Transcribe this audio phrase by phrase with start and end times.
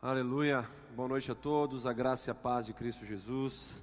[0.00, 0.64] Aleluia.
[0.94, 1.84] Boa noite a todos.
[1.84, 3.82] A graça e a paz de Cristo Jesus.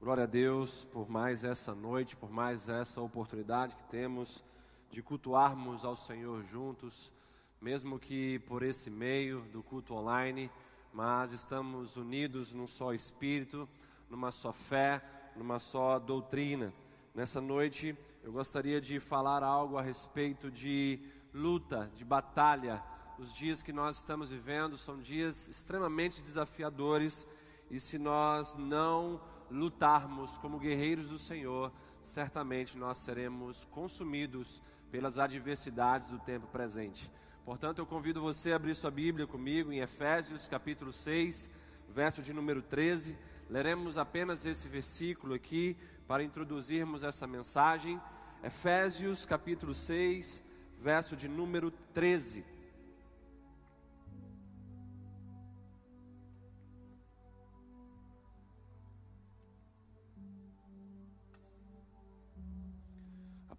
[0.00, 4.42] Glória a Deus por mais essa noite, por mais essa oportunidade que temos
[4.90, 7.12] de cultuarmos ao Senhor juntos,
[7.60, 10.50] mesmo que por esse meio do culto online,
[10.94, 13.68] mas estamos unidos num só espírito,
[14.08, 15.02] numa só fé,
[15.36, 16.72] numa só doutrina.
[17.14, 20.98] Nessa noite eu gostaria de falar algo a respeito de
[21.34, 22.82] luta, de batalha
[23.18, 27.26] os dias que nós estamos vivendo são dias extremamente desafiadores
[27.70, 31.72] e se nós não lutarmos como guerreiros do Senhor,
[32.02, 34.60] certamente nós seremos consumidos
[34.90, 37.10] pelas adversidades do tempo presente.
[37.44, 41.50] Portanto, eu convido você a abrir sua Bíblia comigo em Efésios capítulo 6,
[41.90, 43.16] verso de número 13.
[43.48, 45.76] Leremos apenas esse versículo aqui
[46.08, 48.00] para introduzirmos essa mensagem.
[48.42, 50.42] Efésios capítulo 6,
[50.80, 52.53] verso de número 13.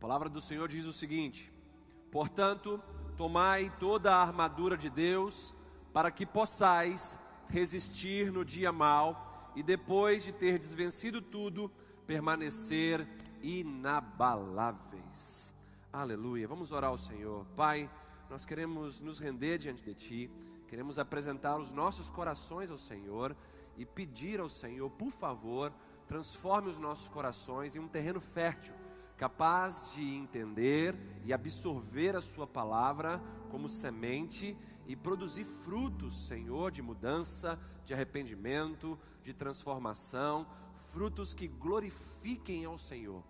[0.05, 1.51] Palavra do Senhor diz o seguinte:
[2.11, 2.79] Portanto,
[3.17, 5.55] tomai toda a armadura de Deus,
[5.91, 11.71] para que possais resistir no dia mal e depois de ter desvencido tudo,
[12.05, 13.07] permanecer
[13.41, 15.55] inabaláveis.
[15.91, 16.47] Aleluia.
[16.47, 17.43] Vamos orar ao Senhor.
[17.55, 17.89] Pai,
[18.29, 20.31] nós queremos nos render diante de Ti,
[20.67, 23.35] queremos apresentar os nossos corações ao Senhor
[23.75, 25.73] e pedir ao Senhor, por favor,
[26.07, 28.84] transforme os nossos corações em um terreno fértil
[29.17, 36.81] capaz de entender e absorver a Sua palavra como semente e produzir frutos, Senhor, de
[36.81, 40.45] mudança, de arrependimento, de transformação,
[40.91, 43.23] frutos que glorifiquem ao Senhor.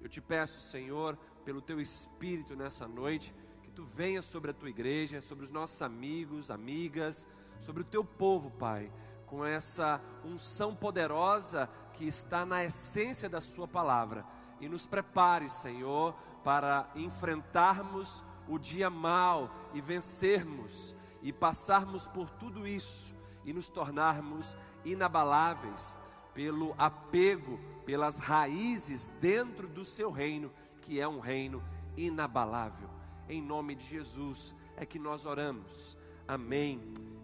[0.00, 4.68] Eu te peço, Senhor, pelo Teu Espírito nessa noite, que Tu venha sobre a Tua
[4.68, 7.26] igreja, sobre os nossos amigos, amigas,
[7.58, 8.92] sobre o Teu povo, Pai,
[9.26, 14.26] com essa unção poderosa que está na essência da Sua palavra
[14.60, 16.14] e nos prepare, Senhor,
[16.44, 23.14] para enfrentarmos o dia mal e vencermos e passarmos por tudo isso
[23.44, 26.00] e nos tornarmos inabaláveis
[26.32, 30.52] pelo apego, pelas raízes dentro do seu reino,
[30.82, 31.62] que é um reino
[31.96, 32.88] inabalável.
[33.28, 35.98] Em nome de Jesus é que nós oramos.
[36.26, 36.80] Amém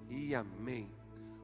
[0.09, 0.91] e amém.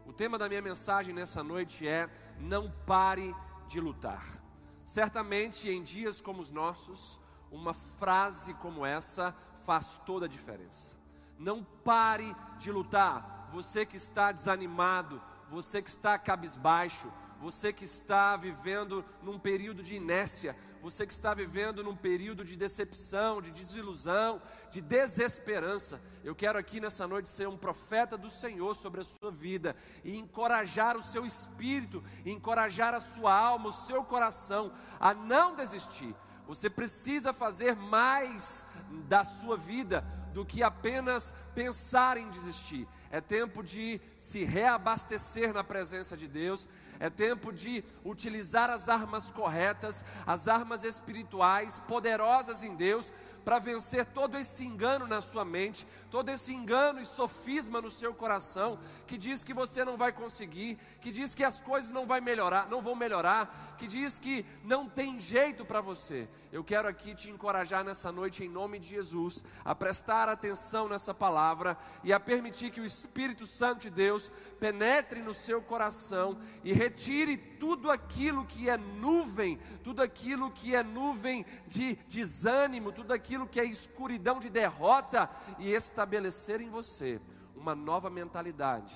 [0.04, 3.34] O tema da minha mensagem nessa noite é: não pare
[3.68, 4.42] de lutar.
[4.90, 9.32] Certamente em dias como os nossos, uma frase como essa
[9.64, 10.96] faz toda a diferença.
[11.38, 13.46] Não pare de lutar.
[13.52, 17.06] Você que está desanimado, você que está cabisbaixo,
[17.40, 22.54] você que está vivendo num período de inércia, você que está vivendo num período de
[22.54, 28.76] decepção, de desilusão, de desesperança, eu quero aqui nessa noite ser um profeta do Senhor
[28.76, 29.74] sobre a sua vida
[30.04, 36.14] e encorajar o seu espírito, encorajar a sua alma, o seu coração a não desistir.
[36.46, 38.66] Você precisa fazer mais
[39.08, 42.86] da sua vida do que apenas pensar em desistir.
[43.10, 46.68] É tempo de se reabastecer na presença de Deus,
[47.00, 53.10] é tempo de utilizar as armas corretas, as armas espirituais poderosas em Deus,
[53.44, 58.14] para vencer todo esse engano na sua mente, todo esse engano e sofisma no seu
[58.14, 62.20] coração, que diz que você não vai conseguir, que diz que as coisas não, vai
[62.20, 66.28] melhorar, não vão melhorar, que diz que não tem jeito para você.
[66.52, 71.14] Eu quero aqui te encorajar nessa noite, em nome de Jesus, a prestar atenção nessa
[71.14, 76.72] palavra e a permitir que o Espírito Santo de Deus penetre no seu coração e
[76.72, 83.46] retire tudo aquilo que é nuvem, tudo aquilo que é nuvem de desânimo, tudo aquilo
[83.46, 85.28] que é escuridão de derrota
[85.58, 87.20] e estabelecer em você
[87.54, 88.94] uma nova mentalidade,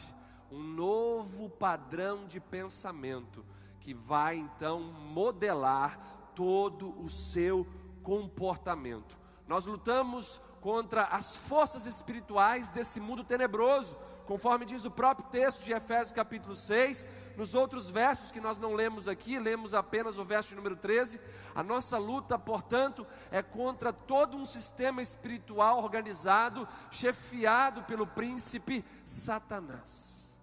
[0.51, 3.45] um novo padrão de pensamento
[3.79, 7.67] que vai então modelar todo o seu
[8.03, 9.19] comportamento.
[9.47, 13.95] Nós lutamos contra as forças espirituais desse mundo tenebroso,
[14.27, 17.07] conforme diz o próprio texto de Efésios capítulo 6,
[17.37, 21.21] nos outros versos que nós não lemos aqui, lemos apenas o verso número 13.
[21.55, 30.41] A nossa luta, portanto, é contra todo um sistema espiritual organizado, chefiado pelo príncipe Satanás.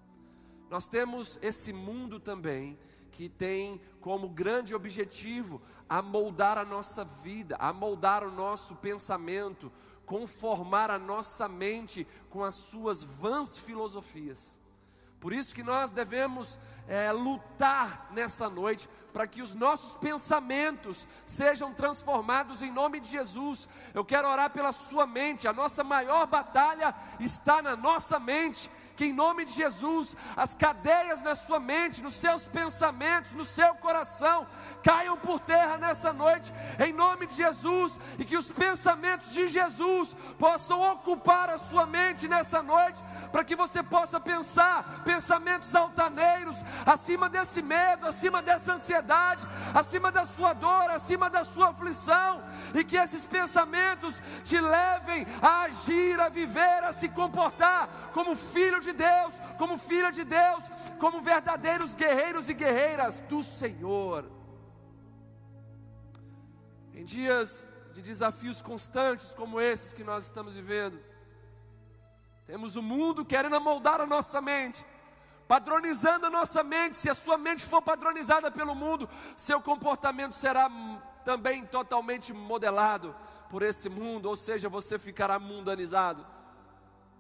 [0.70, 2.78] Nós temos esse mundo também
[3.12, 9.70] que tem como grande objetivo a moldar a nossa vida, a moldar o nosso pensamento,
[10.12, 14.60] conformar a nossa mente com as suas vãs filosofias.
[15.22, 21.74] Por isso que nós devemos é, lutar nessa noite para que os nossos pensamentos sejam
[21.74, 23.70] transformados em nome de Jesus.
[23.94, 28.70] Eu quero orar pela sua mente, a nossa maior batalha está na nossa mente
[29.02, 33.74] que em nome de Jesus, as cadeias na sua mente, nos seus pensamentos, no seu
[33.74, 34.48] coração,
[34.84, 40.16] caiam por terra nessa noite, em nome de Jesus, e que os pensamentos de Jesus
[40.38, 47.28] possam ocupar a sua mente nessa noite, para que você possa pensar pensamentos altaneiros, acima
[47.28, 52.44] desse medo, acima dessa ansiedade, acima da sua dor, acima da sua aflição,
[52.76, 58.80] e que esses pensamentos te levem a agir, a viver, a se comportar como filho
[58.80, 60.64] de Deus, como filha de Deus,
[61.00, 64.30] como verdadeiros guerreiros e guerreiras do Senhor.
[66.94, 71.00] Em dias de desafios constantes como esses que nós estamos vivendo,
[72.46, 74.86] temos o mundo querendo moldar a nossa mente,
[75.48, 76.96] padronizando a nossa mente.
[76.96, 80.70] Se a sua mente for padronizada pelo mundo, seu comportamento será
[81.24, 83.16] também totalmente modelado
[83.50, 86.26] por esse mundo, ou seja, você ficará mundanizado.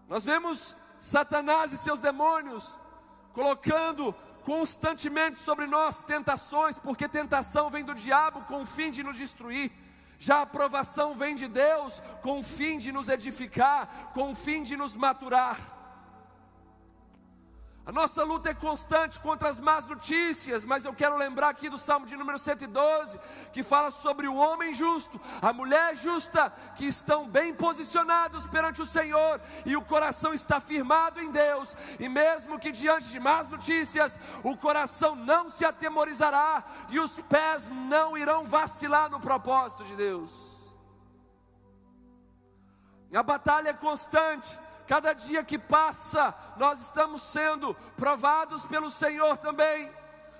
[0.07, 2.77] Nós vemos Satanás e seus demônios
[3.33, 4.13] colocando
[4.43, 9.71] constantemente sobre nós tentações, porque tentação vem do diabo com o fim de nos destruir.
[10.19, 14.61] Já a aprovação vem de Deus com o fim de nos edificar, com o fim
[14.61, 15.80] de nos maturar.
[17.83, 21.79] A nossa luta é constante contra as más notícias, mas eu quero lembrar aqui do
[21.79, 23.19] Salmo de número 112,
[23.51, 28.85] que fala sobre o homem justo, a mulher justa, que estão bem posicionados perante o
[28.85, 34.19] Senhor, e o coração está firmado em Deus, e mesmo que diante de más notícias,
[34.43, 40.51] o coração não se atemorizará, e os pés não irão vacilar no propósito de Deus.
[43.11, 44.57] A batalha é constante,
[44.91, 49.89] Cada dia que passa, nós estamos sendo provados pelo Senhor também,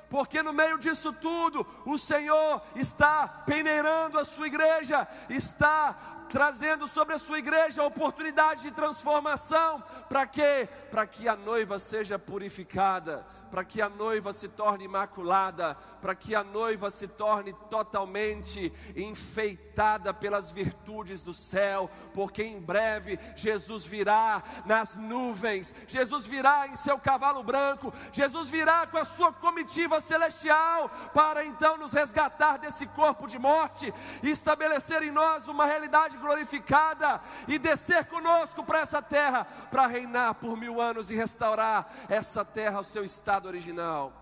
[0.10, 5.96] porque no meio disso tudo, o Senhor está peneirando a sua igreja, está
[6.28, 10.68] trazendo sobre a sua igreja a oportunidade de transformação, para quê?
[10.90, 16.34] Para que a noiva seja purificada, para que a noiva se torne imaculada, para que
[16.34, 24.42] a noiva se torne totalmente enfeitada pelas virtudes do céu, porque em breve Jesus virá
[24.66, 30.90] nas nuvens, Jesus virá em seu cavalo branco, Jesus virá com a sua comitiva celestial,
[31.14, 33.94] para então nos resgatar desse corpo de morte
[34.24, 40.36] e estabelecer em nós uma realidade glorificada e descer conosco para essa terra, para reinar
[40.36, 44.14] por mil anos e restaurar essa terra ao seu estado estado original.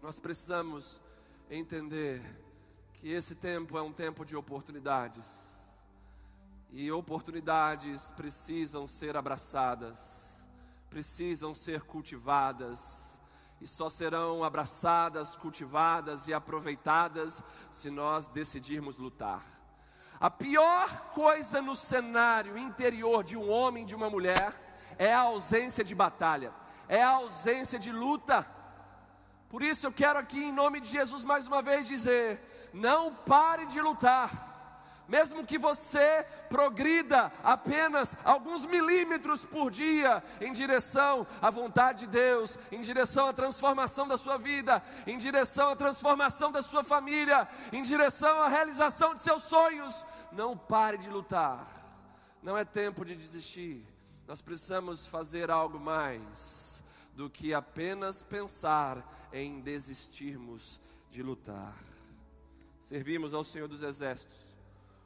[0.00, 1.00] Nós precisamos
[1.50, 2.22] entender
[2.92, 5.26] que esse tempo é um tempo de oportunidades.
[6.70, 10.46] E oportunidades precisam ser abraçadas,
[10.88, 13.20] precisam ser cultivadas,
[13.60, 17.42] e só serão abraçadas, cultivadas e aproveitadas
[17.72, 19.42] se nós decidirmos lutar.
[20.20, 25.22] A pior coisa no cenário interior de um homem e de uma mulher é a
[25.22, 26.52] ausência de batalha
[26.88, 28.46] é a ausência de luta.
[29.48, 32.40] Por isso eu quero aqui, em nome de Jesus, mais uma vez dizer:
[32.72, 34.54] não pare de lutar.
[35.08, 42.58] Mesmo que você progrida apenas alguns milímetros por dia em direção à vontade de Deus,
[42.72, 47.82] em direção à transformação da sua vida, em direção à transformação da sua família, em
[47.82, 51.64] direção à realização de seus sonhos, não pare de lutar.
[52.42, 53.86] Não é tempo de desistir.
[54.26, 56.75] Nós precisamos fazer algo mais
[57.16, 60.78] do que apenas pensar em desistirmos
[61.10, 61.74] de lutar.
[62.78, 64.36] Servimos ao Senhor dos Exércitos,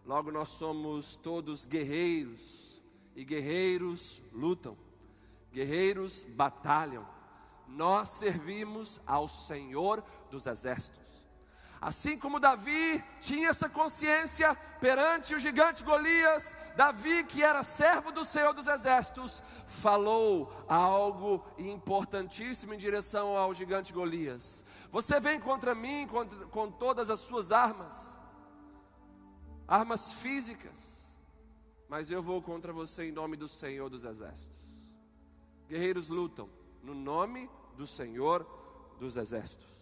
[0.04, 2.82] logo nós somos todos guerreiros,
[3.14, 4.76] e guerreiros lutam,
[5.52, 7.06] guerreiros batalham.
[7.68, 10.02] Nós servimos ao Senhor
[10.32, 11.19] dos Exércitos.
[11.80, 18.22] Assim como Davi tinha essa consciência perante o gigante Golias, Davi, que era servo do
[18.22, 26.06] Senhor dos Exércitos, falou algo importantíssimo em direção ao gigante Golias: Você vem contra mim
[26.06, 28.20] com, com todas as suas armas,
[29.66, 31.14] armas físicas,
[31.88, 34.60] mas eu vou contra você em nome do Senhor dos Exércitos.
[35.66, 36.50] Guerreiros lutam
[36.82, 38.46] no nome do Senhor
[38.99, 39.79] dos Exércitos.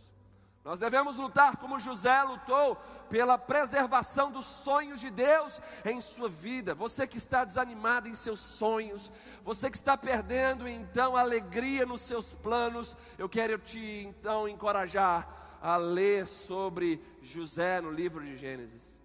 [0.64, 2.76] Nós devemos lutar como José lutou
[3.08, 6.74] pela preservação dos sonhos de Deus em sua vida.
[6.74, 9.10] Você que está desanimado em seus sonhos,
[9.44, 15.58] você que está perdendo então a alegria nos seus planos, eu quero te então encorajar
[15.62, 19.00] a ler sobre José no livro de Gênesis.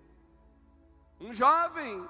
[1.20, 2.06] Um jovem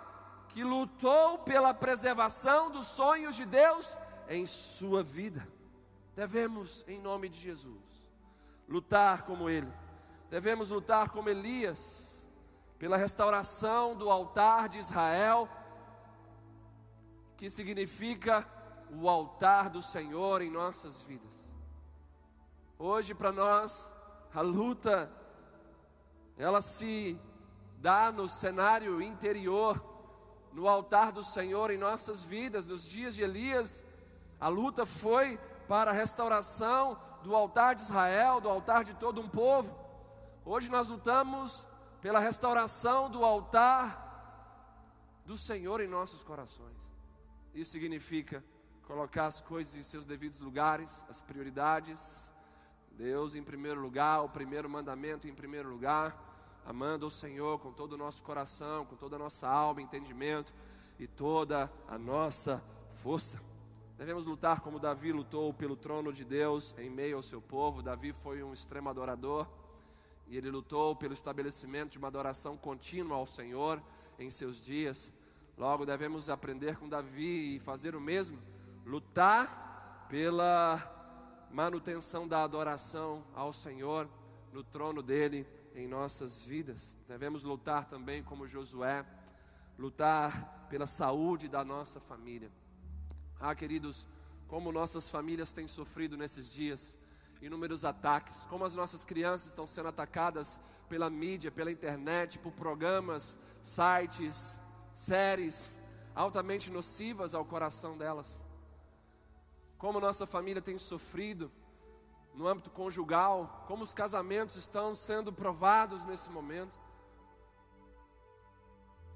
[0.49, 3.95] que lutou pela preservação dos sonhos de Deus
[4.29, 5.47] em sua vida.
[6.15, 7.92] Devemos, em nome de Jesus
[8.73, 9.71] lutar como ele,
[10.31, 12.27] devemos lutar como Elias,
[12.79, 15.47] pela restauração do altar de Israel,
[17.37, 18.43] que significa
[18.89, 21.51] o altar do Senhor em nossas vidas.
[22.79, 23.93] Hoje, para nós,
[24.33, 25.11] a luta,
[26.35, 27.15] ela se
[27.77, 29.79] dá no cenário interior,
[30.51, 32.65] no altar do Senhor em nossas vidas.
[32.65, 33.85] Nos dias de Elias,
[34.39, 35.37] a luta foi
[35.67, 39.75] para a restauração do altar de Israel, do altar de todo um povo.
[40.45, 41.65] Hoje nós lutamos
[42.01, 46.93] pela restauração do altar do Senhor em nossos corações.
[47.55, 48.43] Isso significa
[48.85, 52.31] colocar as coisas em seus devidos lugares, as prioridades.
[52.91, 56.15] Deus em primeiro lugar, o primeiro mandamento em primeiro lugar,
[56.65, 60.53] amando o Senhor com todo o nosso coração, com toda a nossa alma, entendimento
[60.99, 62.61] e toda a nossa
[62.93, 63.52] força.
[64.03, 67.81] Devemos lutar como Davi lutou pelo trono de Deus em meio ao seu povo.
[67.81, 69.47] Davi foi um extremo adorador
[70.27, 73.81] e ele lutou pelo estabelecimento de uma adoração contínua ao Senhor
[74.19, 75.09] em seus dias.
[75.57, 78.37] Logo, devemos aprender com Davi e fazer o mesmo,
[78.85, 84.09] lutar pela manutenção da adoração ao Senhor
[84.51, 86.93] no trono dele em nossas vidas.
[87.07, 89.05] Devemos lutar também como Josué,
[89.79, 92.51] lutar pela saúde da nossa família.
[93.45, 94.07] Ah, queridos,
[94.47, 96.97] como nossas famílias têm sofrido nesses dias,
[97.41, 103.37] inúmeros ataques, como as nossas crianças estão sendo atacadas pela mídia, pela internet, por programas,
[103.61, 104.61] sites,
[104.93, 105.75] séries
[106.15, 108.41] altamente nocivas ao coração delas.
[109.77, 111.51] Como nossa família tem sofrido
[112.33, 116.79] no âmbito conjugal, como os casamentos estão sendo provados nesse momento.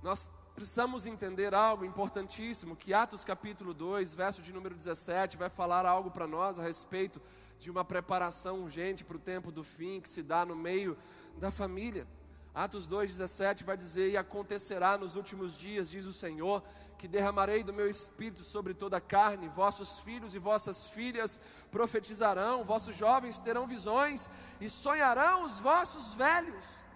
[0.04, 5.86] Nós precisamos entender algo importantíssimo, que Atos capítulo 2, verso de número 17, vai falar
[5.86, 7.22] algo para nós a respeito
[7.60, 10.98] de uma preparação urgente para o tempo do fim que se dá no meio
[11.38, 12.08] da família.
[12.56, 16.64] Atos 2,17 vai dizer: E acontecerá nos últimos dias, diz o Senhor,
[16.98, 22.64] que derramarei do meu espírito sobre toda a carne, vossos filhos e vossas filhas profetizarão,
[22.64, 24.28] vossos jovens terão visões
[24.60, 26.87] e sonharão os vossos velhos.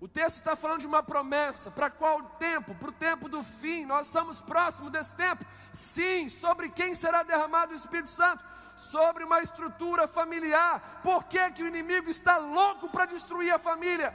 [0.00, 1.70] O texto está falando de uma promessa.
[1.70, 2.74] Para qual tempo?
[2.74, 3.84] Para o tempo do fim.
[3.84, 5.44] Nós estamos próximos desse tempo.
[5.72, 8.44] Sim, sobre quem será derramado o Espírito Santo?
[8.76, 11.00] Sobre uma estrutura familiar.
[11.02, 14.14] Por que, que o inimigo está louco para destruir a família?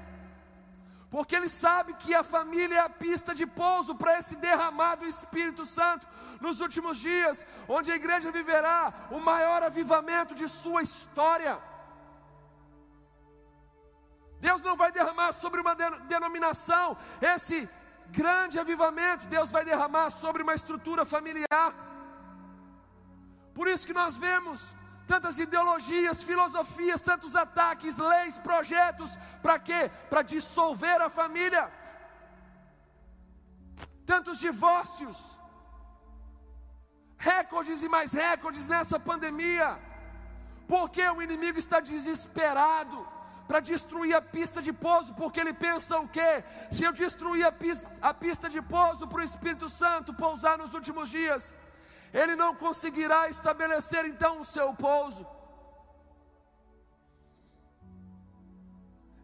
[1.12, 5.64] Porque ele sabe que a família é a pista de pouso para esse derramado Espírito
[5.64, 6.08] Santo
[6.42, 11.60] nos últimos dias, onde a igreja viverá o maior avivamento de sua história.
[14.46, 15.74] Deus não vai derramar sobre uma
[16.14, 16.86] denominação
[17.34, 17.58] esse
[18.20, 21.70] grande avivamento, Deus vai derramar sobre uma estrutura familiar.
[23.58, 24.60] Por isso que nós vemos
[25.14, 29.82] tantas ideologias, filosofias, tantos ataques, leis, projetos, para quê?
[30.10, 31.64] Para dissolver a família.
[34.12, 35.18] Tantos divórcios,
[37.18, 39.70] recordes e mais recordes nessa pandemia,
[40.68, 43.00] porque o inimigo está desesperado
[43.48, 46.44] para destruir a pista de pouso, porque ele pensa o quê?
[46.72, 50.74] Se eu destruir a pista, a pista de pouso para o Espírito Santo pousar nos
[50.74, 51.56] últimos dias,
[52.14, 55.26] ele não conseguirá estabelecer então o seu pouso.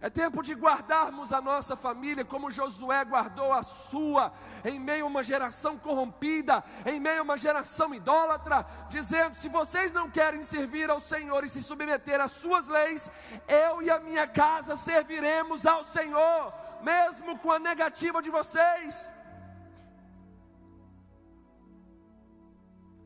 [0.02, 4.32] É tempo de guardarmos a nossa família como Josué guardou a sua,
[4.64, 9.92] em meio a uma geração corrompida, em meio a uma geração idólatra, dizendo: se vocês
[9.92, 13.12] não querem servir ao Senhor e se submeter às suas leis,
[13.46, 19.14] eu e a minha casa serviremos ao Senhor, mesmo com a negativa de vocês.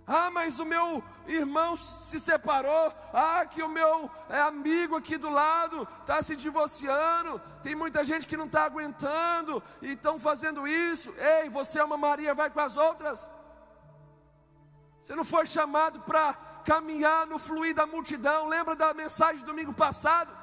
[0.05, 2.93] Ah, mas o meu irmão se separou.
[3.13, 7.39] Ah, que o meu é, amigo aqui do lado está se divorciando.
[7.61, 11.13] Tem muita gente que não está aguentando e estão fazendo isso.
[11.17, 13.31] Ei, você é uma Maria, vai com as outras.
[14.99, 16.33] Você não foi chamado para
[16.65, 18.47] caminhar no fluir da multidão.
[18.47, 20.42] Lembra da mensagem do domingo passado?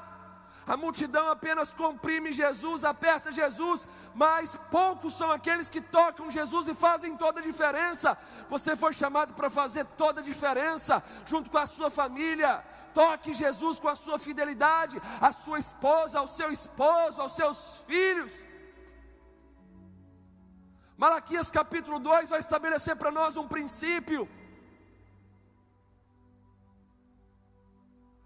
[0.70, 6.74] A multidão apenas comprime Jesus, aperta Jesus, mas poucos são aqueles que tocam Jesus e
[6.74, 8.16] fazem toda a diferença.
[8.48, 12.64] Você foi chamado para fazer toda a diferença junto com a sua família.
[12.94, 18.32] Toque Jesus com a sua fidelidade, a sua esposa, ao seu esposo, aos seus filhos.
[20.96, 24.28] Malaquias capítulo 2 vai estabelecer para nós um princípio.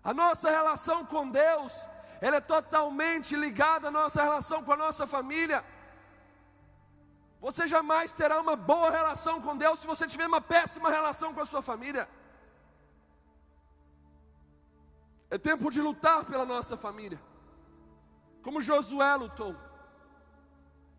[0.02, 1.72] A nossa relação com Deus
[2.20, 5.64] ela é totalmente ligada à nossa relação com a nossa família.
[7.40, 11.40] Você jamais terá uma boa relação com Deus se você tiver uma péssima relação com
[11.40, 12.08] a sua família.
[15.30, 17.20] É tempo de lutar pela nossa família.
[18.42, 19.56] como Josué lutou.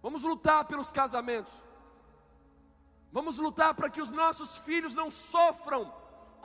[0.02, 1.54] Vamos lutar pelos casamentos.
[3.12, 5.94] Vamos lutar para que os nossos filhos não sofram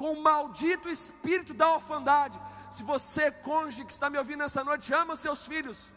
[0.00, 2.40] com o maldito espírito da orfandade.
[2.70, 5.92] Se você, cônjuge que está me ouvindo nessa noite, ama seus filhos,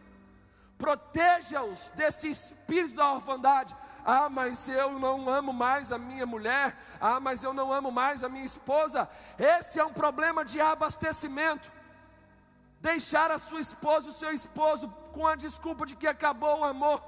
[0.78, 3.74] proteja-os desse espírito da orfandade.
[4.06, 6.78] Ah, mas eu não amo mais a minha mulher.
[7.00, 9.08] Ah, mas eu não amo mais a minha esposa.
[9.40, 11.72] Esse é um problema de abastecimento.
[12.82, 17.02] Deixar a sua esposa, o seu esposo, com a desculpa de que acabou o amor.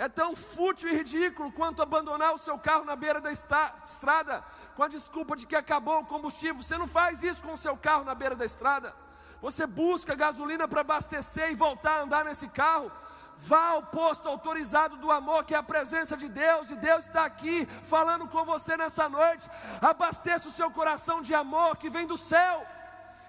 [0.00, 4.42] É tão fútil e ridículo quanto abandonar o seu carro na beira da estrada,
[4.74, 6.62] com a desculpa de que acabou o combustível.
[6.62, 8.94] Você não faz isso com o seu carro na beira da estrada.
[9.42, 12.90] Você busca gasolina para abastecer e voltar a andar nesse carro.
[13.36, 17.26] Vá ao posto autorizado do amor, que é a presença de Deus, e Deus está
[17.26, 19.50] aqui falando com você nessa noite.
[19.82, 22.66] Abasteça o seu coração de amor que vem do céu.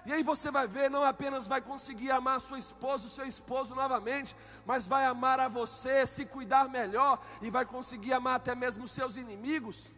[0.05, 3.75] E aí você vai ver, não apenas vai conseguir amar sua esposa, o seu esposo
[3.75, 8.87] novamente, mas vai amar a você, se cuidar melhor e vai conseguir amar até mesmo
[8.87, 9.91] seus inimigos.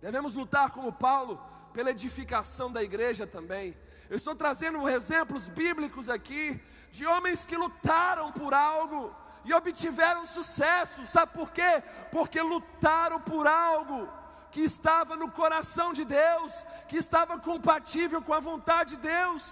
[0.00, 1.40] Devemos lutar como Paulo
[1.74, 3.76] pela edificação da igreja também.
[4.08, 11.06] Eu estou trazendo exemplos bíblicos aqui de homens que lutaram por algo e obtiveram sucesso.
[11.06, 11.82] Sabe por quê?
[12.10, 14.08] Porque lutaram por algo
[14.52, 16.52] que estava no coração de Deus,
[16.88, 19.44] que estava compatível com a vontade de Deus.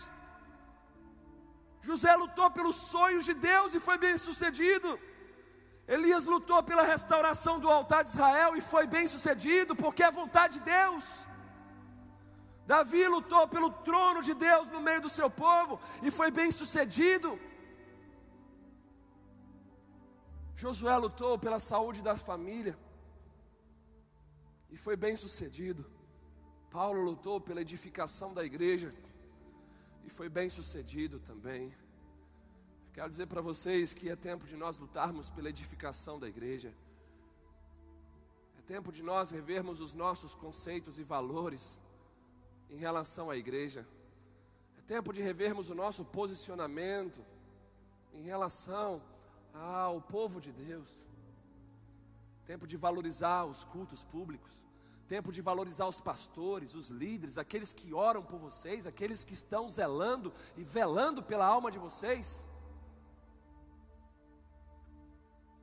[1.89, 4.91] José lutou pelos sonhos de Deus e foi bem sucedido.
[5.95, 10.19] Elias lutou pela restauração do altar de Israel e foi bem sucedido, porque é a
[10.23, 11.05] vontade de Deus.
[12.73, 17.41] Davi lutou pelo trono de Deus no meio do seu povo e foi bem sucedido.
[20.63, 22.77] Josué lutou pela saúde da família
[24.71, 25.85] e foi bem sucedido.
[26.71, 28.95] Paulo lutou pela edificação da igreja
[30.05, 31.75] e foi bem sucedido também.
[32.93, 36.73] Quero dizer para vocês que é tempo de nós lutarmos pela edificação da igreja.
[38.59, 41.79] É tempo de nós revermos os nossos conceitos e valores
[42.69, 43.87] em relação à igreja.
[44.79, 47.25] É tempo de revermos o nosso posicionamento
[48.13, 49.03] em relação
[49.53, 51.09] ao povo de Deus.
[52.45, 54.63] Tempo de valorizar os cultos públicos.
[55.13, 59.69] Tempo de valorizar os pastores, os líderes, aqueles que oram por vocês, aqueles que estão
[59.69, 62.45] zelando e velando pela alma de vocês.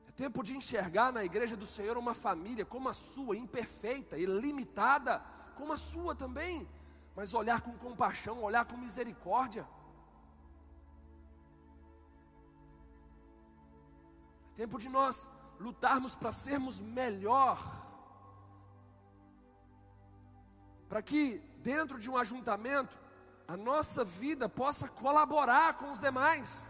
[0.06, 4.26] É tempo de enxergar na igreja do Senhor uma família como a sua, imperfeita e
[4.26, 5.14] limitada,
[5.56, 6.68] como a sua também
[7.18, 9.68] mas olhar com compaixão, olhar com misericórdia.
[14.52, 17.58] É tempo de nós lutarmos para sermos melhor,
[20.88, 22.98] para que dentro de um ajuntamento
[23.46, 26.66] a nossa vida possa colaborar com os demais.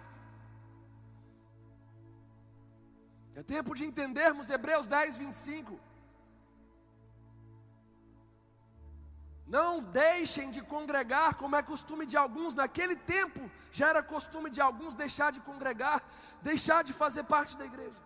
[3.35, 5.79] É tempo de entendermos Hebreus 10, 25.
[9.47, 14.61] Não deixem de congregar, como é costume de alguns, naquele tempo já era costume de
[14.61, 16.03] alguns deixar de congregar,
[16.43, 18.01] deixar de fazer parte da igreja.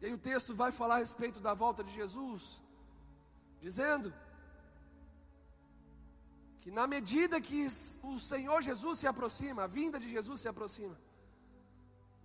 [0.00, 2.62] E aí o texto vai falar a respeito da volta de Jesus,
[3.60, 4.12] dizendo
[6.60, 7.66] que na medida que
[8.02, 10.98] o Senhor Jesus se aproxima, a vinda de Jesus se aproxima,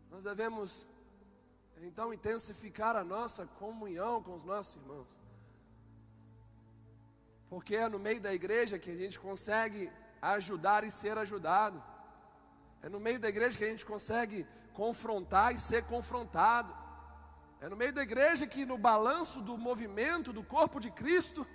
[0.10, 0.90] nós devemos
[1.82, 5.26] então intensificar a nossa comunhão com os nossos irmãos
[7.56, 9.90] porque é no meio da igreja que a gente consegue
[10.22, 11.82] ajudar e ser ajudado.
[12.82, 16.76] É no meio da igreja que a gente consegue confrontar e ser confrontado.
[17.62, 21.48] É no meio da igreja que no balanço do movimento do corpo de Cristo,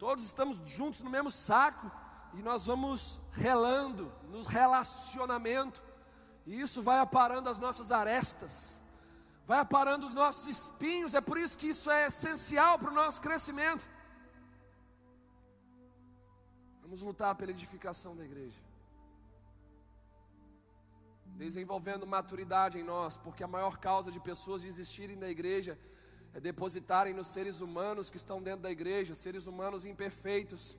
[0.00, 1.92] todos estamos juntos no mesmo saco
[2.32, 5.82] e nós vamos relando no relacionamento.
[6.46, 8.82] E isso vai aparando as nossas arestas,
[9.46, 11.12] vai aparando os nossos espinhos.
[11.12, 13.86] É por isso que isso é essencial para o nosso crescimento.
[16.80, 18.58] Vamos lutar pela edificação da igreja.
[21.36, 25.78] Desenvolvendo maturidade em nós, porque a maior causa de pessoas desistirem da igreja
[26.38, 30.76] depositarem nos seres humanos que estão dentro da igreja, seres humanos imperfeitos,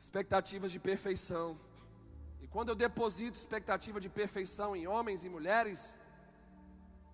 [0.00, 1.58] expectativas de perfeição.
[2.40, 5.98] E quando eu deposito expectativa de perfeição em homens e mulheres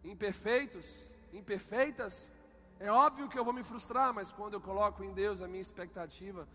[0.04, 0.84] imperfeitos,
[1.32, 2.30] imperfeitas,
[2.78, 5.62] é óbvio que eu vou me frustrar, mas quando eu coloco em Deus a minha
[5.62, 6.46] expectativa,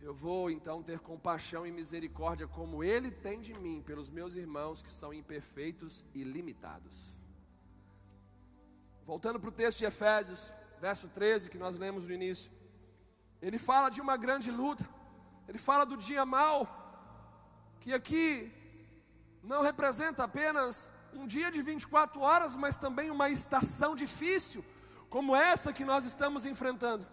[0.00, 4.82] eu vou então ter compaixão e misericórdia como Ele tem de mim, pelos meus irmãos
[4.82, 7.23] que são imperfeitos e limitados.
[9.06, 12.50] Voltando para o texto de Efésios, verso 13, que nós lemos no início,
[13.40, 14.88] ele fala de uma grande luta,
[15.46, 16.82] ele fala do dia mau
[17.80, 18.50] que aqui
[19.42, 24.64] não representa apenas um dia de 24 horas, mas também uma estação difícil,
[25.10, 27.06] como essa que nós estamos enfrentando.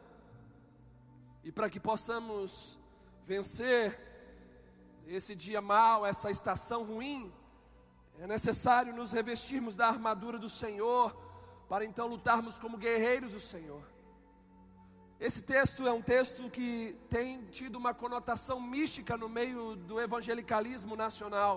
[1.44, 2.80] E para que possamos
[3.26, 4.00] vencer
[5.06, 7.34] esse dia mau, essa estação ruim,
[8.18, 11.31] é necessário nos revestirmos da armadura do Senhor,
[11.72, 13.82] para então lutarmos como guerreiros do Senhor.
[15.18, 20.98] Esse texto é um texto que tem tido uma conotação mística no meio do evangelicalismo
[20.98, 21.56] nacional.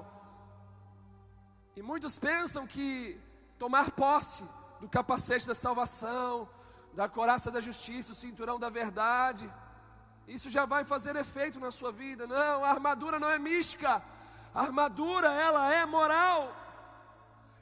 [1.75, 3.21] E muitos pensam que
[3.59, 4.45] tomar posse
[4.81, 6.49] do capacete da salvação,
[6.93, 9.53] da coraça da justiça, o cinturão da verdade,
[10.29, 12.25] isso já vai fazer efeito na sua vida.
[12.25, 14.01] Não, a armadura não é mística.
[14.55, 16.64] A armadura, ela é moral.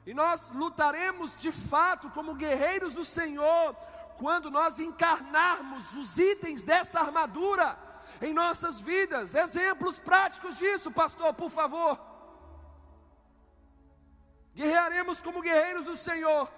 [0.05, 3.75] E nós lutaremos de fato como guerreiros do Senhor
[4.17, 7.77] quando nós encarnarmos os itens dessa armadura
[8.21, 9.33] em nossas vidas.
[9.33, 11.99] Exemplos práticos disso, pastor, por favor.
[14.53, 16.51] Guerrearemos como guerreiros do Senhor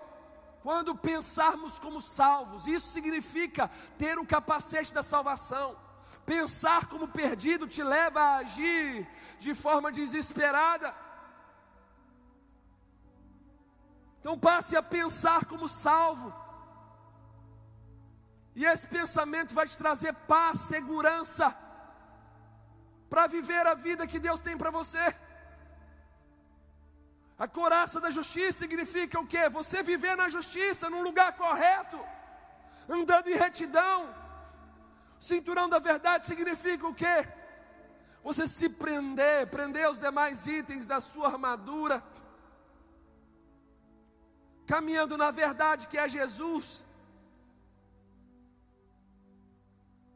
[0.61, 2.65] quando pensarmos como salvos.
[2.65, 5.77] Isso significa ter o capacete da salvação.
[6.25, 9.07] Pensar como perdido te leva a agir
[9.39, 10.93] de forma desesperada.
[14.25, 16.33] Então passe a pensar como salvo.
[18.55, 21.55] E esse pensamento vai te trazer paz, segurança,
[23.07, 25.05] para viver a vida que Deus tem para você.
[27.37, 29.47] A coraça da justiça significa o que?
[29.49, 32.03] Você viver na justiça, num lugar correto,
[32.89, 34.09] andando em retidão.
[35.19, 37.15] O cinturão da verdade significa o que?
[38.23, 42.03] Você se prender, prender os demais itens da sua armadura
[44.65, 46.85] caminhando na verdade que é Jesus,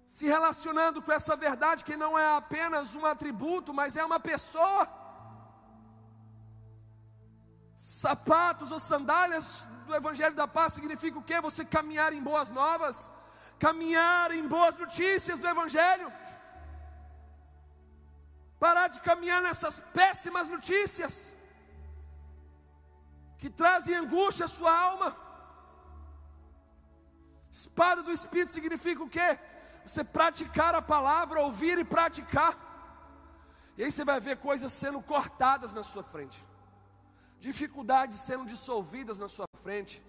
[0.07, 4.81] se relacionando com essa verdade que não é apenas um atributo, mas é uma pessoa.
[7.75, 11.39] Sapatos ou sandálias do Evangelho da Paz significa o que?
[11.41, 13.09] Você caminhar em boas novas,
[13.59, 16.11] caminhar em boas notícias do Evangelho,
[18.59, 21.35] parar de caminhar nessas péssimas notícias
[23.39, 25.09] que trazem angústia à sua alma.
[27.59, 29.29] Espada do Espírito significa o quê?
[29.85, 32.53] Você praticar a palavra, ouvir e praticar.
[33.77, 36.37] E aí você vai ver coisas sendo cortadas na sua frente,
[37.39, 40.03] dificuldades sendo dissolvidas na sua frente.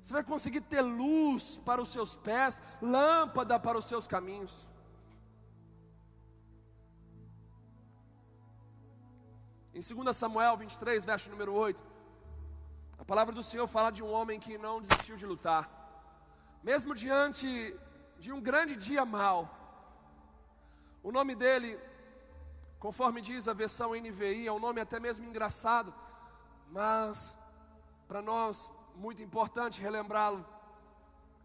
[0.00, 4.66] Você vai conseguir ter luz para os seus pés, lâmpada para os seus caminhos.
[9.78, 11.80] Em 2 Samuel 23, verso número 8,
[12.98, 15.70] a palavra do Senhor fala de um homem que não desistiu de lutar,
[16.64, 17.48] mesmo diante
[18.18, 19.40] de um grande dia mau.
[21.00, 21.78] O nome dele,
[22.80, 25.94] conforme diz a versão NVI, é um nome até mesmo engraçado,
[26.72, 27.38] mas
[28.08, 30.44] para nós muito importante relembrá-lo.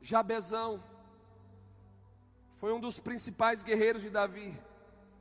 [0.01, 0.83] Jabezão
[2.55, 4.59] foi um dos principais guerreiros de Davi.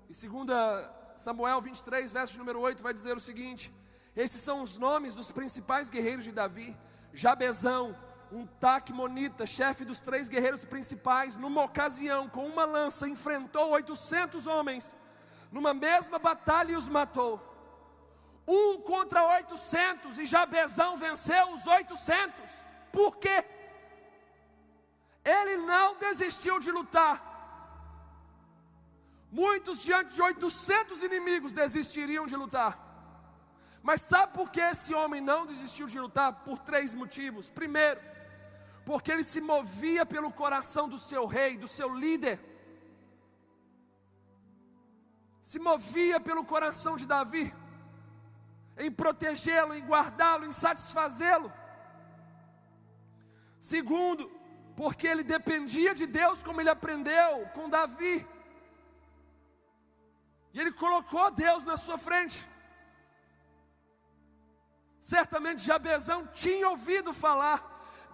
[0.08, 3.72] E segunda Samuel 23, verso número 8, vai dizer o seguinte:
[4.16, 6.76] Estes são os nomes dos principais guerreiros de Davi:
[7.12, 7.96] Jabezão,
[8.30, 14.96] um taqumonita, chefe dos três guerreiros principais, numa ocasião, com uma lança, enfrentou 800 homens,
[15.50, 17.40] numa mesma batalha e os matou.
[18.46, 22.50] Um contra 800, e Jabezão venceu os 800.
[22.90, 23.44] Por quê?
[25.24, 27.31] Ele não desistiu de lutar.
[29.32, 32.72] Muitos diante de 800 inimigos desistiriam de lutar.
[33.82, 36.44] Mas sabe por que esse homem não desistiu de lutar?
[36.44, 37.48] Por três motivos.
[37.48, 37.98] Primeiro,
[38.84, 42.38] porque ele se movia pelo coração do seu rei, do seu líder.
[45.40, 47.52] Se movia pelo coração de Davi,
[48.76, 51.50] em protegê-lo, em guardá-lo, em satisfazê-lo.
[53.58, 54.30] Segundo,
[54.76, 58.26] porque ele dependia de Deus, como ele aprendeu com Davi.
[60.52, 62.46] E ele colocou Deus na sua frente.
[65.00, 67.58] Certamente Jabezão tinha ouvido falar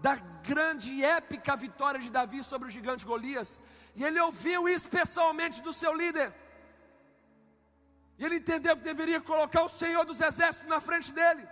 [0.01, 0.15] da
[0.51, 3.61] grande e épica vitória de Davi sobre o gigante Golias,
[3.97, 6.33] e ele ouviu isso pessoalmente do seu líder.
[8.17, 11.47] E ele entendeu que deveria colocar o Senhor dos exércitos na frente dele.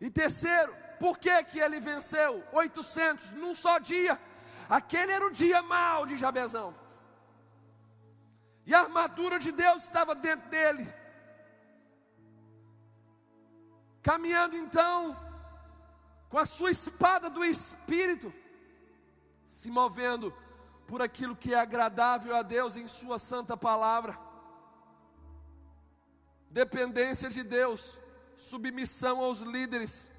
[0.00, 4.20] E terceiro, por que que ele venceu 800 num só dia?
[4.68, 6.83] Aquele era o dia mau de Jabezão.
[8.66, 10.92] E a armadura de Deus estava dentro dele.
[14.02, 15.16] Caminhando então,
[16.28, 18.32] com a sua espada do Espírito,
[19.46, 20.34] se movendo
[20.86, 24.18] por aquilo que é agradável a Deus em Sua santa palavra.
[26.50, 28.00] Dependência de Deus,
[28.36, 30.10] submissão aos líderes.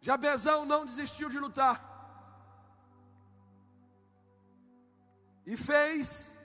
[0.00, 1.93] Jabezão não desistiu de lutar.
[5.46, 6.38] E fez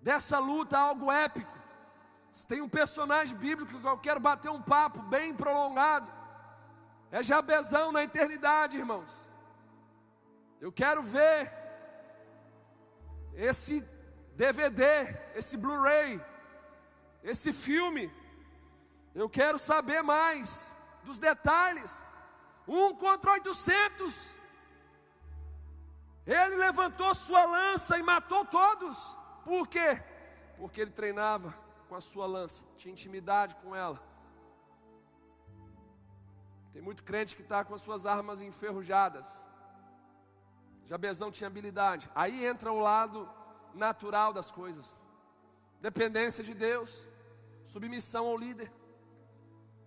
[0.00, 1.52] dessa luta algo épico.
[2.48, 6.10] Tem um personagem bíblico que eu quero bater um papo bem prolongado.
[7.10, 9.10] É Jabezão na eternidade, irmãos.
[10.60, 11.52] Eu quero ver
[13.34, 13.86] esse
[14.34, 16.20] DVD, esse Blu-ray,
[17.22, 18.12] esse filme.
[19.14, 22.04] Eu quero saber mais dos detalhes.
[22.66, 24.32] Um contra 800.
[26.26, 29.16] Ele levantou sua lança e matou todos.
[29.44, 30.02] Por quê?
[30.56, 31.54] Porque ele treinava
[31.88, 34.00] com a sua lança, tinha intimidade com ela.
[36.72, 39.28] Tem muito crente que está com as suas armas enferrujadas.
[40.86, 42.10] Jabezão tinha habilidade.
[42.14, 43.28] Aí entra o lado
[43.74, 45.00] natural das coisas.
[45.80, 47.08] Dependência de Deus,
[47.64, 48.72] submissão ao líder,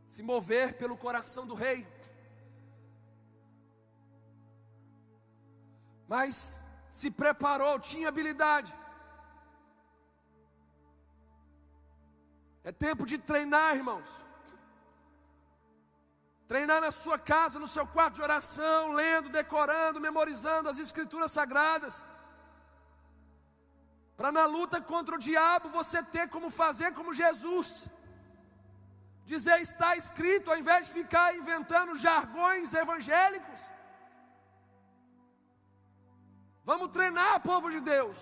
[0.06, 1.88] se mover pelo coração do rei.
[6.08, 8.72] Mas se preparou, tinha habilidade.
[12.70, 14.10] É tempo de treinar, irmãos.
[16.52, 21.96] Treinar na sua casa, no seu quarto de oração, lendo, decorando, memorizando as escrituras sagradas.
[24.18, 27.90] Para na luta contra o diabo você ter como fazer como Jesus.
[29.32, 33.60] Dizer está escrito, ao invés de ficar inventando jargões evangélicos.
[36.70, 38.18] Vamos treinar, povo de Deus.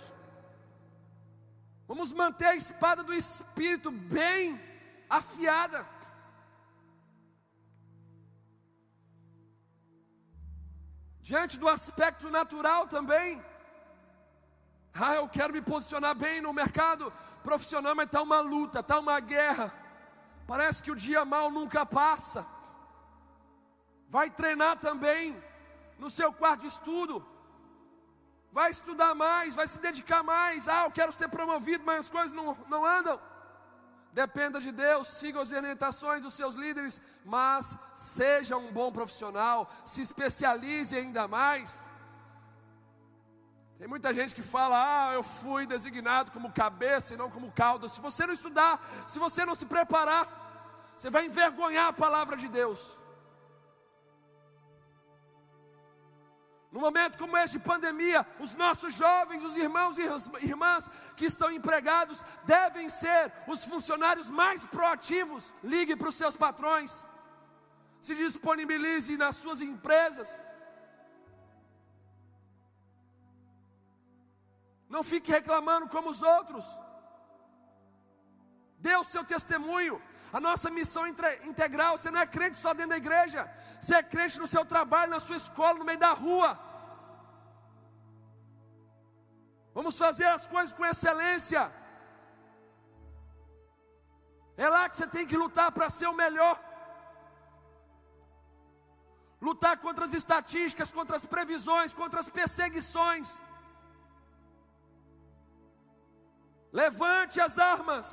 [1.88, 4.62] Vamos manter a espada do Espírito bem
[5.10, 5.84] afiada.
[11.22, 13.44] Diante do aspecto natural também,
[14.94, 19.20] ah, eu quero me posicionar bem no mercado profissional, mas está uma luta, está uma
[19.20, 19.74] guerra.
[20.46, 22.46] Parece que o dia mal nunca passa.
[24.08, 25.36] Vai treinar também
[25.98, 27.34] no seu quarto de estudo.
[28.58, 30.70] Vai estudar mais, vai se dedicar mais.
[30.70, 33.20] Ah, eu quero ser promovido, mas as coisas não, não andam.
[34.14, 40.02] Dependa de Deus, siga as orientações dos seus líderes, mas seja um bom profissional, se
[40.02, 41.84] especialize ainda mais.
[43.78, 47.90] Tem muita gente que fala: Ah, eu fui designado como cabeça e não como cauda.
[47.90, 48.74] Se você não estudar,
[49.06, 50.26] se você não se preparar,
[50.96, 53.02] você vai envergonhar a palavra de Deus.
[56.76, 60.06] No momento como esse de pandemia, os nossos jovens, os irmãos e
[60.46, 65.56] irmãs que estão empregados, devem ser os funcionários mais proativos.
[65.64, 67.06] Ligue para os seus patrões,
[68.02, 70.30] se disponibilize nas suas empresas.
[74.90, 76.66] Não fique reclamando como os outros.
[78.80, 80.02] Dê o seu testemunho.
[80.34, 84.40] A nossa missão integral, você não é crente só dentro da igreja, você é crente
[84.40, 86.50] no seu trabalho, na sua escola, no meio da rua.
[89.78, 91.64] Vamos fazer as coisas com excelência.
[94.58, 96.56] É lá que você tem que lutar para ser o melhor.
[99.48, 103.28] Lutar contra as estatísticas, contra as previsões, contra as perseguições.
[106.82, 108.08] Levante as armas,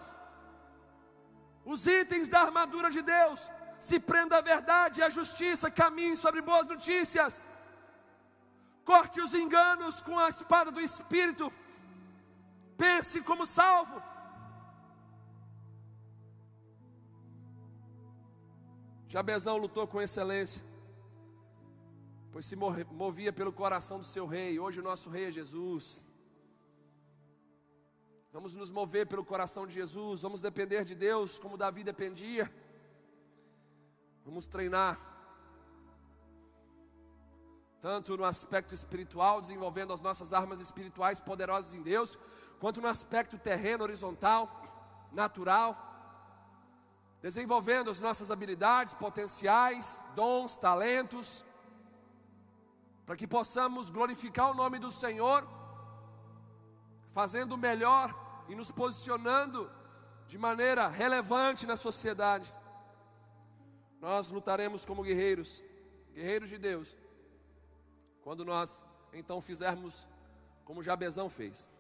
[1.65, 3.41] os itens da armadura de Deus.
[3.87, 7.49] Se prenda a verdade e a justiça, caminhe sobre boas notícias.
[8.91, 11.47] Corte os enganos com a espada do Espírito.
[12.83, 13.97] Pense como salvo.
[19.15, 20.63] Jabezão lutou com excelência,
[22.31, 22.57] pois se
[23.05, 24.61] movia pelo coração do seu rei.
[24.65, 25.85] Hoje o nosso rei é Jesus.
[28.33, 32.47] Vamos nos mover pelo coração de Jesus, vamos depender de Deus como Davi dependia.
[34.25, 34.99] Vamos treinar,
[37.81, 42.17] tanto no aspecto espiritual, desenvolvendo as nossas armas espirituais poderosas em Deus,
[42.61, 44.63] quanto no aspecto terreno, horizontal,
[45.11, 45.77] natural,
[47.21, 51.45] desenvolvendo as nossas habilidades, potenciais, dons, talentos,
[53.05, 55.45] para que possamos glorificar o nome do Senhor,
[57.11, 58.15] fazendo o melhor
[58.49, 59.69] e nos posicionando
[60.29, 62.55] de maneira relevante na sociedade.
[64.03, 65.63] Nós lutaremos como guerreiros,
[66.13, 66.99] guerreiros de Deus,
[68.21, 70.09] quando nós então fizermos
[70.65, 71.71] como Jabezão fez,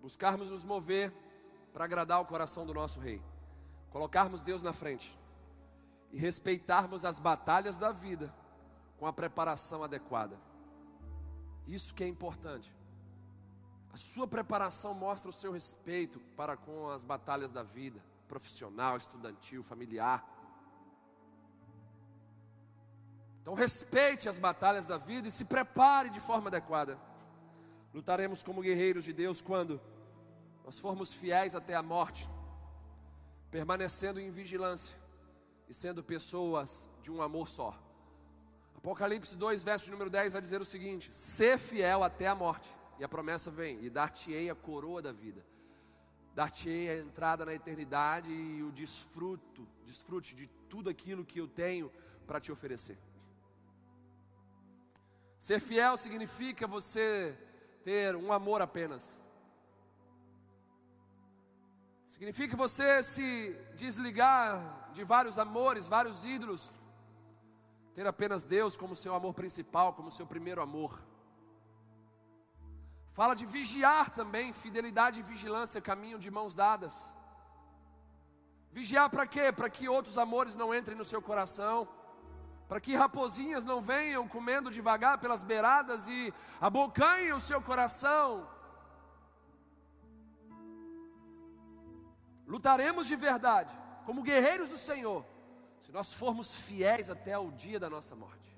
[0.00, 1.12] buscarmos nos mover
[1.70, 3.20] para agradar o coração do nosso Rei,
[3.90, 5.18] colocarmos Deus na frente
[6.10, 8.34] e respeitarmos as batalhas da vida
[8.98, 10.40] com a preparação adequada.
[11.66, 12.74] Isso que é importante.
[13.92, 19.62] A sua preparação mostra o seu respeito para com as batalhas da vida, profissional, estudantil,
[19.62, 20.35] familiar.
[23.46, 26.98] Então respeite as batalhas da vida e se prepare de forma adequada.
[27.94, 29.80] Lutaremos como guerreiros de Deus quando
[30.64, 32.28] nós formos fiéis até a morte,
[33.48, 34.98] permanecendo em vigilância
[35.68, 37.80] e sendo pessoas de um amor só.
[38.74, 42.68] Apocalipse 2, verso número 10 vai dizer o seguinte: Ser fiel até a morte.
[42.98, 45.46] E a promessa vem: E dar-te-ei a coroa da vida.
[46.34, 51.92] Dar-te-ei a entrada na eternidade e o desfruto, desfrute de tudo aquilo que eu tenho
[52.26, 52.98] para te oferecer.
[55.38, 57.36] Ser fiel significa você
[57.82, 59.20] ter um amor apenas.
[62.06, 66.72] Significa você se desligar de vários amores, vários ídolos,
[67.94, 70.98] ter apenas Deus como seu amor principal, como seu primeiro amor.
[73.12, 76.94] Fala de vigiar também, fidelidade e vigilância caminham de mãos dadas.
[78.72, 79.50] Vigiar para quê?
[79.52, 81.88] Para que outros amores não entrem no seu coração,
[82.68, 88.48] para que raposinhas não venham comendo devagar pelas beiradas e abocanhem o seu coração,
[92.46, 95.26] Lutaremos de verdade, como guerreiros do Senhor,
[95.80, 98.56] se nós formos fiéis até o dia da nossa morte,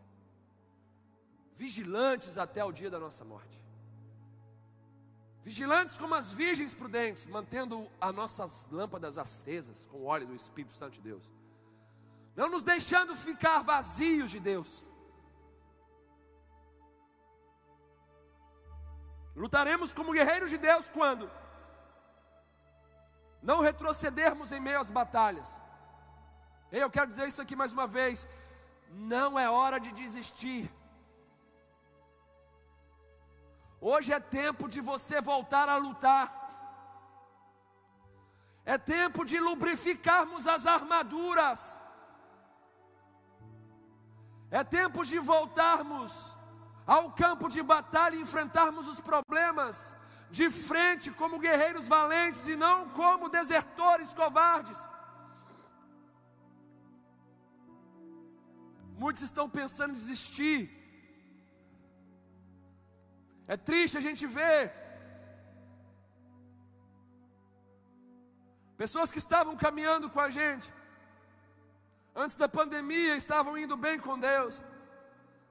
[1.57, 3.59] vigilantes até o dia da nossa morte,
[5.43, 10.75] vigilantes como as virgens prudentes, mantendo as nossas lâmpadas acesas com o óleo do Espírito
[10.75, 11.23] Santo de Deus,
[12.39, 14.71] não nos deixando ficar vazios de Deus.
[19.43, 21.25] Lutaremos como guerreiros de Deus quando
[23.51, 25.49] não retrocedermos em meio às batalhas.
[26.71, 28.29] Eu quero dizer isso aqui mais uma vez:
[29.15, 30.63] não é hora de desistir.
[33.81, 36.27] Hoje é tempo de você voltar a lutar.
[38.65, 41.61] É tempo de lubrificarmos as armaduras.
[44.51, 46.37] É tempo de voltarmos
[46.87, 49.95] ao campo de batalha e enfrentarmos os problemas
[50.31, 54.81] de frente como guerreiros valentes e não como desertores covardes.
[59.03, 60.61] Muitos estão pensando em desistir.
[63.47, 64.73] É triste a gente ver
[68.77, 70.73] pessoas que estavam caminhando com a gente
[72.23, 74.61] antes da pandemia, estavam indo bem com Deus.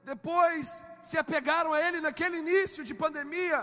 [0.04, 3.58] Depois se apegaram a Ele naquele início de pandemia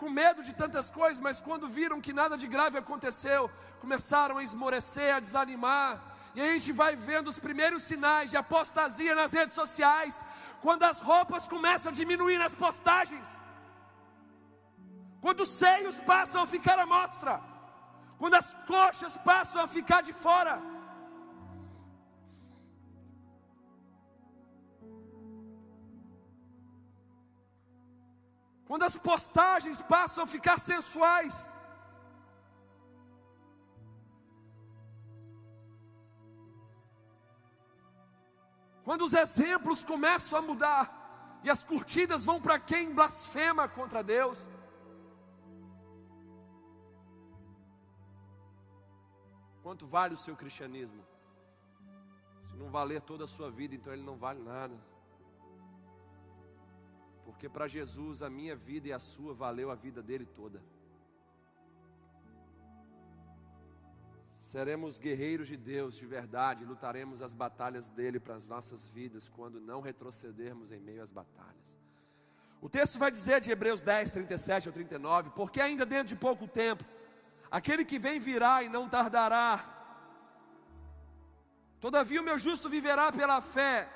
[0.00, 3.42] com medo de tantas coisas, mas quando viram que nada de grave aconteceu,
[3.84, 5.92] começaram a esmorecer, a desanimar.
[6.34, 10.24] E a gente vai vendo os primeiros sinais de apostasia nas redes sociais,
[10.64, 13.28] quando as roupas começam a diminuir nas postagens,
[15.20, 17.40] quando os seios passam a ficar à mostra,
[18.18, 20.73] quando as coxas passam a ficar de fora.
[28.74, 31.54] Quando as postagens passam a ficar sensuais,
[38.82, 44.50] quando os exemplos começam a mudar e as curtidas vão para quem blasfema contra Deus,
[49.62, 51.06] quanto vale o seu cristianismo?
[52.42, 54.74] Se não valer toda a sua vida, então ele não vale nada.
[57.24, 60.62] Porque para Jesus a minha vida e a sua valeu a vida dele toda.
[64.26, 69.60] Seremos guerreiros de Deus de verdade, lutaremos as batalhas dele para as nossas vidas quando
[69.60, 71.78] não retrocedermos em meio às batalhas.
[72.60, 76.46] O texto vai dizer de Hebreus 10, 37 ao 39, porque ainda dentro de pouco
[76.46, 76.84] tempo,
[77.50, 79.70] aquele que vem virá e não tardará.
[81.80, 83.88] Todavia o meu justo viverá pela fé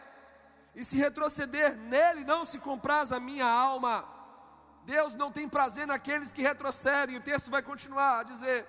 [0.79, 4.09] e se retroceder nele não se compraz a minha alma.
[4.85, 7.17] Deus não tem prazer naqueles que retrocedem.
[7.17, 8.65] O texto vai continuar a dizer: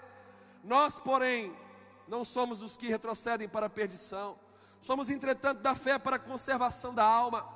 [0.63, 1.55] Nós, porém,
[2.07, 4.39] não somos os que retrocedem para a perdição,
[4.81, 7.47] somos, entretanto, da fé para a conservação da alma.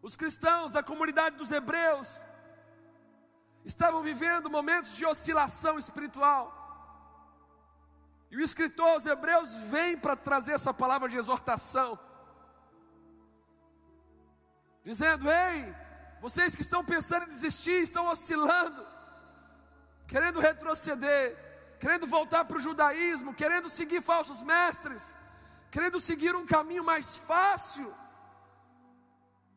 [0.00, 2.18] Os cristãos da comunidade dos hebreus
[3.62, 6.57] estavam vivendo momentos de oscilação espiritual.
[8.30, 11.98] E o escritor aos Hebreus vem para trazer essa palavra de exortação,
[14.84, 15.74] dizendo: Ei,
[16.20, 18.86] vocês que estão pensando em desistir, estão oscilando,
[20.06, 21.36] querendo retroceder,
[21.78, 25.02] querendo voltar para o judaísmo, querendo seguir falsos mestres,
[25.70, 27.94] querendo seguir um caminho mais fácil.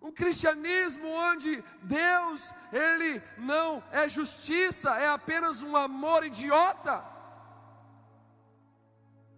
[0.02, 7.04] Um cristianismo onde Deus, Ele não é justiça, é apenas um amor idiota.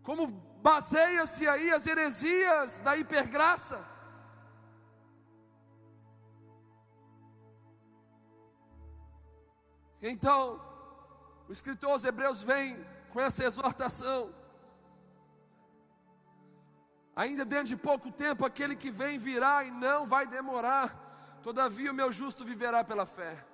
[0.04, 0.28] Como
[0.62, 3.84] baseia-se aí as heresias da hipergraça.
[10.02, 10.62] Então,
[11.48, 14.34] o escritor aos Hebreus vem com essa exortação.
[17.16, 21.40] Ainda dentro de pouco tempo, aquele que vem virá e não vai demorar.
[21.42, 23.53] Todavia, o meu justo viverá pela fé.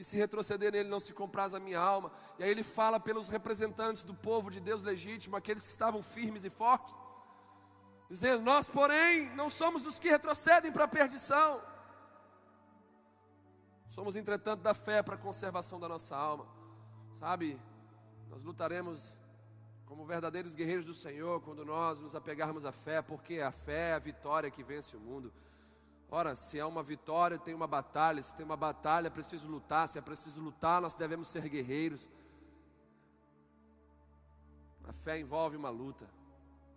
[0.00, 2.10] E se retroceder nele, não se compraz a minha alma.
[2.38, 6.42] E aí ele fala pelos representantes do povo de Deus legítimo, aqueles que estavam firmes
[6.42, 6.94] e fortes,
[8.08, 11.60] dizendo: Nós, porém, não somos os que retrocedem para a perdição.
[13.90, 16.46] Somos, entretanto, da fé para a conservação da nossa alma.
[17.12, 17.60] Sabe,
[18.30, 19.20] nós lutaremos
[19.84, 23.92] como verdadeiros guerreiros do Senhor quando nós nos apegarmos à fé, porque a fé é
[23.92, 25.30] a vitória que vence o mundo.
[26.12, 28.20] Ora, se é uma vitória, tem uma batalha.
[28.20, 29.86] Se tem uma batalha, é preciso lutar.
[29.88, 32.08] Se é preciso lutar, nós devemos ser guerreiros.
[34.88, 36.10] A fé envolve uma luta.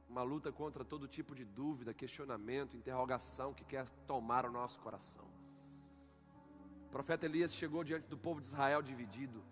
[0.08, 5.26] Uma luta contra todo tipo de dúvida, questionamento, interrogação que quer tomar o nosso coração.
[6.86, 9.44] O profeta Elias chegou diante do povo de Israel dividido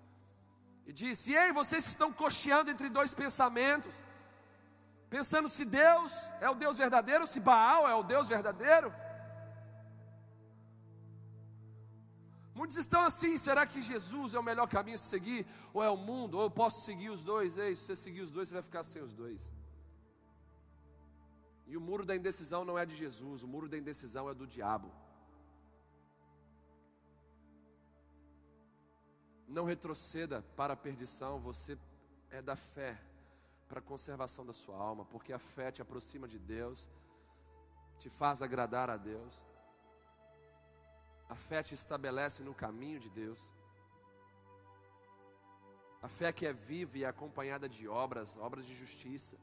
[0.86, 3.95] e disse: Ei, vocês estão cocheando entre dois pensamentos,
[5.09, 8.93] pensando se Deus é o Deus verdadeiro, se Baal é o Deus verdadeiro.
[12.62, 15.47] Muitos estão assim: será que Jesus é o melhor caminho a seguir?
[15.74, 16.38] Ou é o mundo?
[16.38, 17.57] Ou eu posso seguir os dois?
[17.57, 19.41] Ei, se você seguir os dois, você vai ficar sem os dois.
[21.66, 24.45] E o muro da indecisão não é de Jesus, o muro da indecisão é do
[24.45, 24.91] diabo.
[29.47, 31.76] Não retroceda para a perdição, você
[32.30, 33.01] é da fé
[33.68, 36.88] para a conservação da sua alma, porque a fé te aproxima de Deus,
[37.97, 39.51] te faz agradar a Deus.
[41.34, 43.41] A fé te estabelece no caminho de Deus.
[46.01, 49.38] A fé que é viva e é acompanhada de obras, obras de justiça.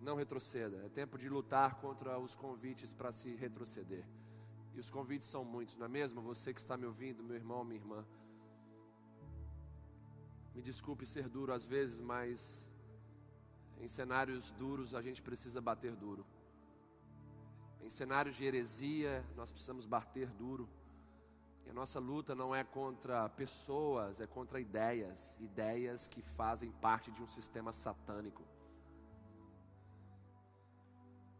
[0.00, 4.04] Não retroceda, é tempo de lutar contra os convites para se retroceder.
[4.74, 6.22] E os convites são muitos, não é mesmo?
[6.22, 8.06] Você que está me ouvindo, meu irmão, minha irmã.
[10.54, 12.70] Me desculpe ser duro às vezes, mas
[13.80, 16.24] em cenários duros a gente precisa bater duro.
[17.86, 20.68] Em cenários de heresia, nós precisamos bater duro.
[21.64, 27.12] E a nossa luta não é contra pessoas, é contra ideias, ideias que fazem parte
[27.12, 28.42] de um sistema satânico.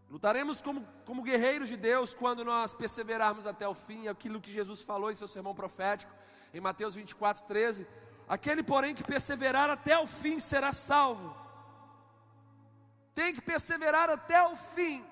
[0.09, 4.83] Lutaremos como, como guerreiros de Deus quando nós perseverarmos até o fim, aquilo que Jesus
[4.83, 6.15] falou em seu sermão profético,
[6.55, 7.89] em Mateus 24, 13.
[8.29, 11.37] Aquele, porém, que perseverar até o fim será salvo.
[13.17, 15.05] Tem que perseverar até o fim.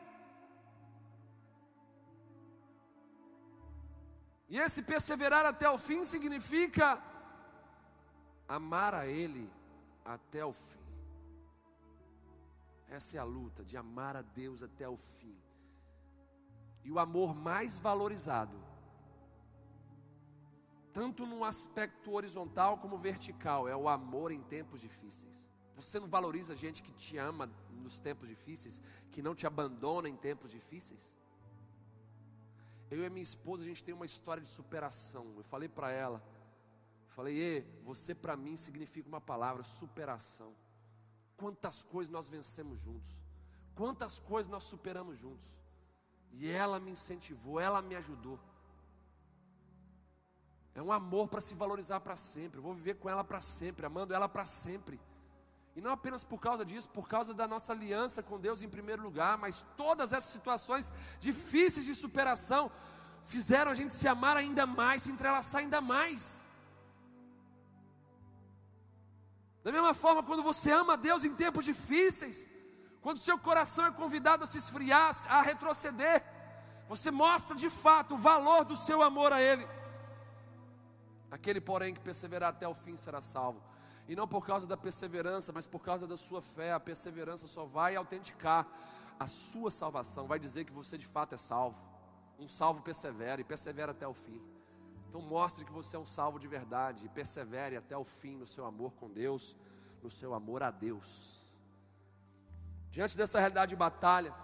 [4.55, 7.03] E esse perseverar até o fim significa
[8.47, 9.51] amar a Ele
[10.05, 10.87] até o fim.
[12.87, 15.37] Essa é a luta de amar a Deus até o fim.
[16.85, 18.57] E o amor mais valorizado,
[20.93, 25.51] tanto no aspecto horizontal como vertical, é o amor em tempos difíceis.
[25.75, 28.81] Você não valoriza gente que te ama nos tempos difíceis,
[29.11, 31.13] que não te abandona em tempos difíceis?
[32.91, 35.32] Eu e a minha esposa, a gente tem uma história de superação.
[35.37, 36.22] Eu falei para ela,
[37.09, 40.55] falei, e você para mim significa uma palavra, superação.
[41.37, 43.16] Quantas coisas nós vencemos juntos,
[43.74, 45.57] quantas coisas nós superamos juntos.
[46.32, 48.39] E ela me incentivou, ela me ajudou.
[50.74, 52.59] É um amor para se valorizar para sempre.
[52.59, 55.01] Eu vou viver com ela para sempre, amando ela para sempre.
[55.77, 59.03] E não apenas por causa disso, por causa da nossa aliança com Deus em primeiro
[59.03, 62.70] lugar, mas todas essas situações difíceis de superação
[63.27, 66.45] fizeram a gente se amar ainda mais, se entrelaçar ainda mais.
[69.64, 72.47] Da mesma forma, quando você ama Deus em tempos difíceis,
[73.01, 76.22] quando seu coração é convidado a se esfriar, a retroceder,
[76.89, 79.66] você mostra de fato o valor do seu amor a Ele.
[81.31, 83.61] Aquele, porém, que perseverar até o fim será salvo.
[84.09, 86.73] E não por causa da perseverança, mas por causa da sua fé.
[86.73, 88.67] A perseverança só vai autenticar
[89.19, 91.79] a sua salvação, vai dizer que você de fato é salvo.
[92.39, 94.43] Um salvo persevera e persevera até o fim.
[95.09, 98.47] Então mostre que você é um salvo de verdade e persevere até o fim no
[98.47, 99.57] seu amor com Deus,
[100.03, 101.41] no seu amor a Deus.
[102.91, 104.35] Diante dessa realidade de batalha,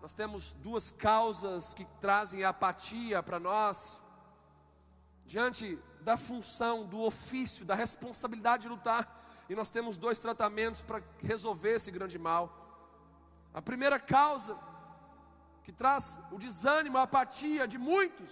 [0.00, 4.04] nós temos duas causas que trazem apatia para nós
[5.24, 9.02] diante da função, do ofício, da responsabilidade de lutar.
[9.48, 12.44] E nós temos dois tratamentos para resolver esse grande mal.
[13.54, 14.56] A primeira causa,
[15.62, 18.30] que traz o desânimo, a apatia de muitos,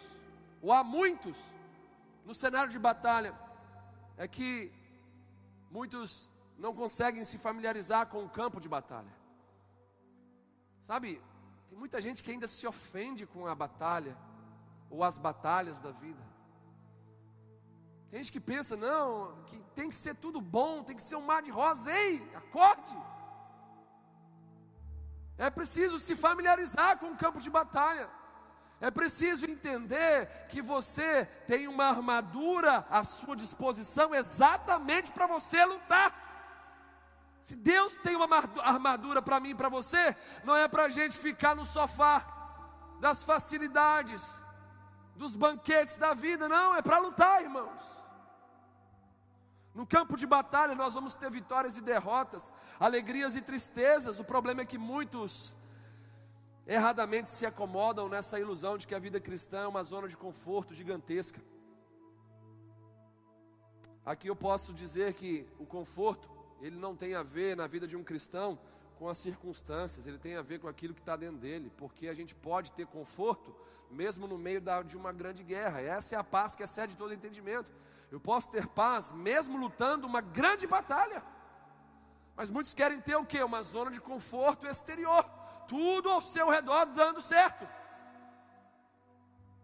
[0.62, 1.36] ou há muitos,
[2.24, 3.34] no cenário de batalha,
[4.16, 4.72] é que
[5.70, 9.12] muitos não conseguem se familiarizar com o campo de batalha.
[10.80, 11.20] Sabe,
[11.68, 14.16] tem muita gente que ainda se ofende com a batalha,
[14.90, 16.22] ou as batalhas da vida.
[18.10, 21.24] Tem gente que pensa, não, que tem que ser tudo bom, tem que ser um
[21.24, 21.92] mar de rosa.
[21.92, 22.96] Ei, acorde!
[25.38, 28.10] É preciso se familiarizar com o campo de batalha.
[28.80, 36.12] É preciso entender que você tem uma armadura à sua disposição exatamente para você lutar.
[37.40, 38.26] Se Deus tem uma
[38.62, 42.26] armadura para mim e para você, não é para a gente ficar no sofá
[42.98, 44.34] das facilidades,
[45.14, 47.99] dos banquetes da vida, não, é para lutar, irmãos.
[49.74, 54.18] No campo de batalha nós vamos ter vitórias e derrotas, alegrias e tristezas.
[54.18, 55.56] O problema é que muitos
[56.66, 60.74] erradamente se acomodam nessa ilusão de que a vida cristã é uma zona de conforto
[60.74, 61.40] gigantesca.
[64.04, 66.28] Aqui eu posso dizer que o conforto,
[66.60, 68.58] ele não tem a ver na vida de um cristão
[68.98, 72.14] com as circunstâncias, ele tem a ver com aquilo que está dentro dele, porque a
[72.14, 73.54] gente pode ter conforto
[73.90, 77.12] mesmo no meio da, de uma grande guerra, essa é a paz que excede todo
[77.12, 77.72] entendimento.
[78.10, 81.22] Eu posso ter paz mesmo lutando uma grande batalha.
[82.34, 83.42] Mas muitos querem ter o que?
[83.42, 85.24] Uma zona de conforto exterior.
[85.68, 87.68] Tudo ao seu redor dando certo.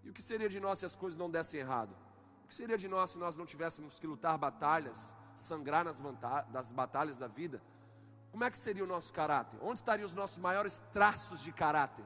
[0.05, 1.97] E o que seria de nós se as coisas não dessem errado?
[2.45, 6.01] O que seria de nós se nós não tivéssemos que lutar batalhas, sangrar nas
[6.49, 7.61] das batalhas da vida?
[8.31, 9.59] Como é que seria o nosso caráter?
[9.63, 12.05] Onde estariam os nossos maiores traços de caráter?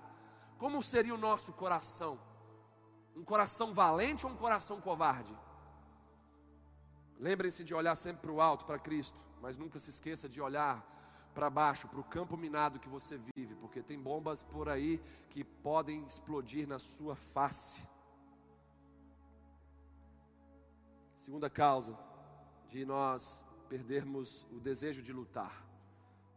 [0.56, 2.18] Como seria o nosso coração?
[3.14, 5.36] Um coração valente ou um coração covarde?
[7.20, 10.82] Lembrem-se de olhar sempre para o alto, para Cristo, mas nunca se esqueça de olhar
[11.34, 14.98] para baixo, para o campo minado que você vive, porque tem bombas por aí
[15.28, 17.86] que podem explodir na sua face.
[21.14, 21.94] Segunda causa
[22.70, 25.62] de nós perdermos o desejo de lutar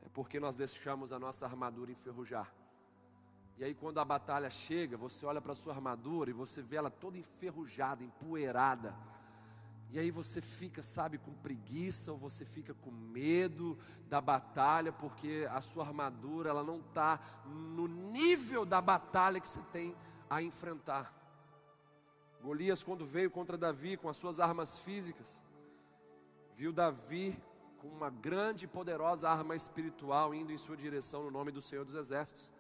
[0.02, 2.54] é porque nós deixamos a nossa armadura enferrujar.
[3.58, 6.76] E aí, quando a batalha chega, você olha para a sua armadura e você vê
[6.76, 8.94] ela toda enferrujada, empoeirada
[9.94, 13.78] e aí você fica, sabe, com preguiça ou você fica com medo
[14.10, 19.62] da batalha porque a sua armadura ela não está no nível da batalha que você
[19.72, 19.96] tem
[20.28, 21.14] a enfrentar.
[22.42, 25.40] Golias, quando veio contra Davi com as suas armas físicas,
[26.56, 27.40] viu Davi
[27.78, 31.86] com uma grande e poderosa arma espiritual indo em sua direção no nome do Senhor
[31.86, 32.52] dos Exércitos.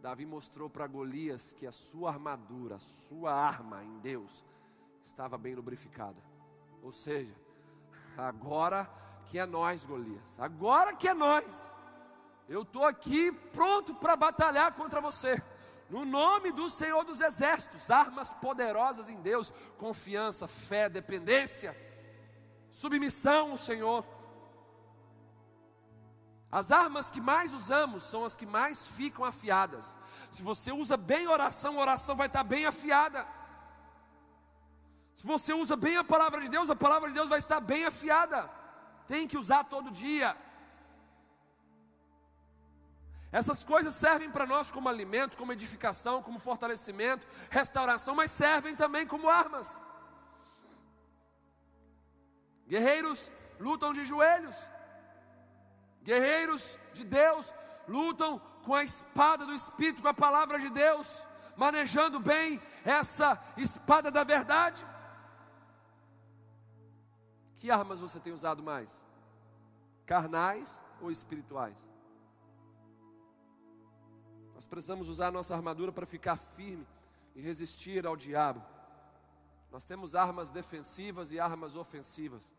[0.00, 4.44] Davi mostrou para Golias que a sua armadura, a sua arma em Deus,
[5.04, 6.31] estava bem lubrificada.
[6.82, 7.34] Ou seja,
[8.16, 8.90] agora
[9.26, 11.74] que é nós, Golias, agora que é nós.
[12.48, 15.42] Eu estou aqui pronto para batalhar contra você.
[15.88, 21.76] No nome do Senhor dos Exércitos, armas poderosas em Deus, confiança, fé, dependência,
[22.70, 24.04] submissão ao Senhor.
[26.50, 29.96] As armas que mais usamos são as que mais ficam afiadas.
[30.30, 33.26] Se você usa bem oração, oração vai estar bem afiada.
[35.14, 37.84] Se você usa bem a palavra de Deus, a palavra de Deus vai estar bem
[37.84, 38.50] afiada.
[39.06, 40.36] Tem que usar todo dia.
[43.30, 49.06] Essas coisas servem para nós como alimento, como edificação, como fortalecimento, restauração, mas servem também
[49.06, 49.80] como armas.
[52.66, 54.56] Guerreiros lutam de joelhos.
[56.02, 57.52] Guerreiros de Deus
[57.88, 64.10] lutam com a espada do Espírito, com a palavra de Deus, manejando bem essa espada
[64.10, 64.84] da verdade.
[67.62, 68.92] Que armas você tem usado mais?
[70.04, 71.78] Carnais ou espirituais?
[74.52, 76.84] Nós precisamos usar a nossa armadura para ficar firme
[77.36, 78.60] e resistir ao diabo.
[79.70, 82.52] Nós temos armas defensivas e armas ofensivas.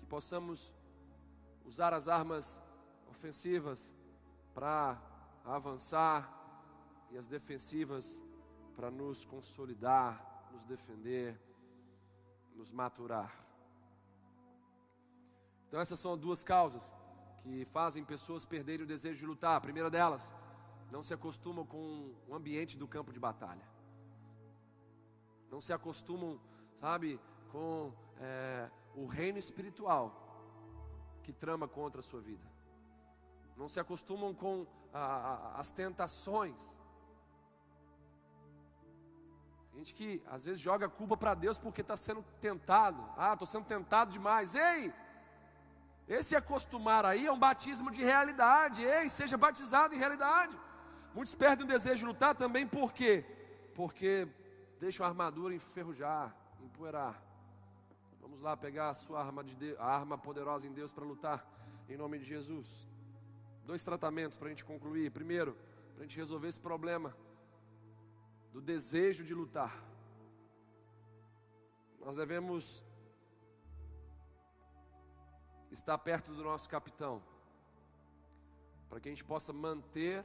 [0.00, 0.74] Que possamos
[1.64, 2.60] usar as armas
[3.08, 3.94] ofensivas
[4.52, 5.00] para
[5.44, 6.28] avançar
[7.12, 8.20] e as defensivas
[8.74, 11.45] para nos consolidar, nos defender
[12.56, 13.32] nos maturar.
[15.68, 16.92] Então, essas são duas causas
[17.40, 19.56] que fazem pessoas perderem o desejo de lutar.
[19.56, 20.34] A primeira delas,
[20.90, 23.68] não se acostumam com o ambiente do campo de batalha.
[25.50, 26.40] Não se acostumam,
[26.80, 30.22] sabe, com é, o reino espiritual
[31.22, 32.46] que trama contra a sua vida.
[33.56, 36.75] Não se acostumam com a, a, as tentações.
[39.76, 42.98] Gente que às vezes joga a culpa para Deus porque está sendo tentado.
[43.14, 44.54] Ah, estou sendo tentado demais.
[44.54, 44.90] Ei!
[46.08, 48.82] Esse acostumar aí é um batismo de realidade.
[48.82, 50.56] Ei, seja batizado em realidade.
[51.14, 53.22] Muitos perdem o desejo de lutar também por quê?
[53.74, 54.26] Porque
[54.80, 57.22] deixam a armadura enferrujar, empoeirar.
[58.22, 61.46] Vamos lá pegar a sua arma, de Deus, a arma poderosa em Deus para lutar,
[61.86, 62.88] em nome de Jesus.
[63.66, 65.10] Dois tratamentos para a gente concluir.
[65.10, 65.54] Primeiro,
[65.92, 67.14] para a gente resolver esse problema
[68.56, 69.84] do desejo de lutar.
[72.00, 72.82] Nós devemos
[75.70, 77.22] estar perto do nosso capitão,
[78.88, 80.24] para que a gente possa manter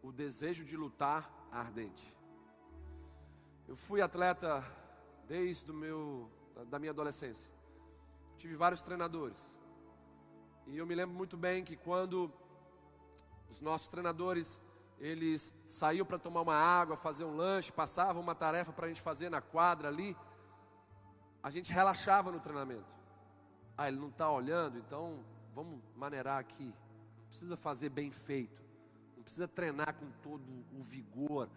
[0.00, 2.06] o desejo de lutar ardente.
[3.66, 4.62] Eu fui atleta
[5.26, 6.30] desde meu,
[6.68, 7.52] da minha adolescência.
[8.38, 9.58] Tive vários treinadores.
[10.68, 12.32] E eu me lembro muito bem que quando
[13.50, 14.62] os nossos treinadores
[14.98, 19.00] eles saíam para tomar uma água, fazer um lanche, passavam uma tarefa para a gente
[19.00, 20.16] fazer na quadra ali,
[21.42, 22.96] a gente relaxava no treinamento.
[23.76, 25.20] Ah, ele não está olhando, então
[25.54, 26.64] vamos maneirar aqui.
[26.64, 28.62] Não precisa fazer bem feito,
[29.16, 30.42] não precisa treinar com todo
[30.72, 31.48] o vigor,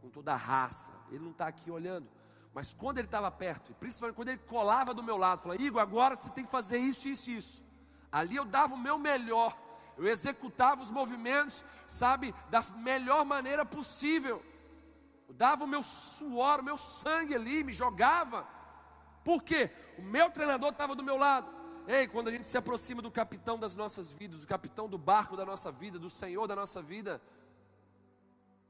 [0.00, 0.92] com toda a raça.
[1.10, 2.08] Ele não está aqui olhando.
[2.54, 6.16] Mas quando ele estava perto, principalmente quando ele colava do meu lado, falava: Igor, agora
[6.16, 7.64] você tem que fazer isso, isso, isso.
[8.10, 9.56] Ali eu dava o meu melhor
[10.00, 14.42] eu executava os movimentos, sabe, da melhor maneira possível.
[15.28, 18.48] Eu dava o meu suor, o meu sangue ali, me jogava.
[19.22, 19.70] Por quê?
[19.98, 21.52] O meu treinador estava do meu lado.
[21.86, 25.36] Ei, quando a gente se aproxima do capitão das nossas vidas, do capitão do barco
[25.36, 27.20] da nossa vida, do Senhor da nossa vida,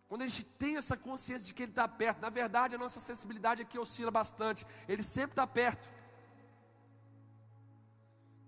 [0.08, 2.98] quando a gente tem essa consciência de que Ele está perto, na verdade a nossa
[2.98, 5.88] sensibilidade aqui oscila bastante, Ele sempre está perto.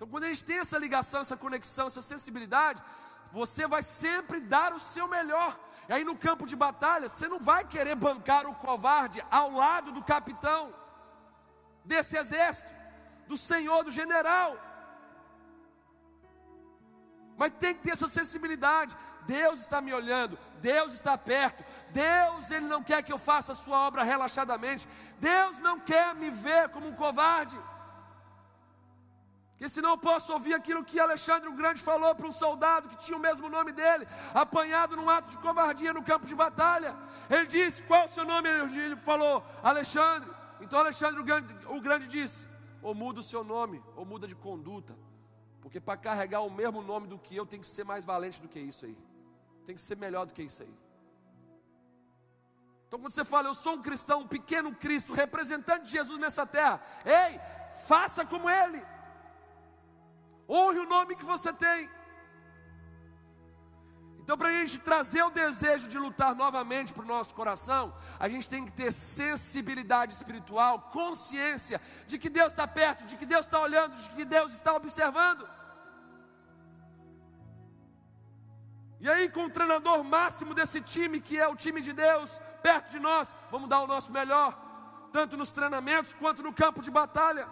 [0.03, 2.83] Então, quando a gente tem essa ligação, essa conexão, essa sensibilidade,
[3.31, 5.57] você vai sempre dar o seu melhor.
[5.89, 9.93] E aí no campo de batalha, você não vai querer bancar o covarde ao lado
[9.93, 10.75] do capitão
[11.85, 12.69] desse exército,
[13.29, 14.57] do senhor, do general.
[17.37, 18.97] Mas tem que ter essa sensibilidade.
[19.25, 21.65] Deus está me olhando, Deus está perto.
[21.91, 24.89] Deus, ele não quer que eu faça a sua obra relaxadamente.
[25.21, 27.57] Deus não quer me ver como um covarde.
[29.63, 32.97] Porque senão eu posso ouvir aquilo que Alexandre o Grande falou para um soldado que
[32.97, 36.97] tinha o mesmo nome dele, apanhado num ato de covardia no campo de batalha.
[37.31, 38.49] Ele disse: Qual o seu nome?
[38.49, 40.29] Ele falou: Alexandre.
[40.61, 42.49] Então Alexandre o Grande, o Grande disse:
[42.83, 44.99] Ou muda o seu nome, ou muda de conduta.
[45.61, 48.49] Porque para carregar o mesmo nome do que eu, tem que ser mais valente do
[48.49, 48.99] que isso aí.
[49.65, 50.75] Tem que ser melhor do que isso aí.
[52.89, 56.45] Então, quando você fala, eu sou um cristão, um pequeno Cristo, representante de Jesus nessa
[56.45, 57.41] terra, ei,
[57.87, 58.85] faça como Ele.
[60.55, 61.89] Honre o nome que você tem.
[64.23, 68.29] Então, para a gente trazer o desejo de lutar novamente para o nosso coração, a
[68.29, 73.47] gente tem que ter sensibilidade espiritual, consciência de que Deus está perto, de que Deus
[73.47, 75.49] está olhando, de que Deus está observando.
[79.01, 82.91] E aí, com o treinador máximo desse time, que é o time de Deus, perto
[82.91, 84.57] de nós, vamos dar o nosso melhor,
[85.13, 87.49] tanto nos treinamentos quanto no campo de batalha.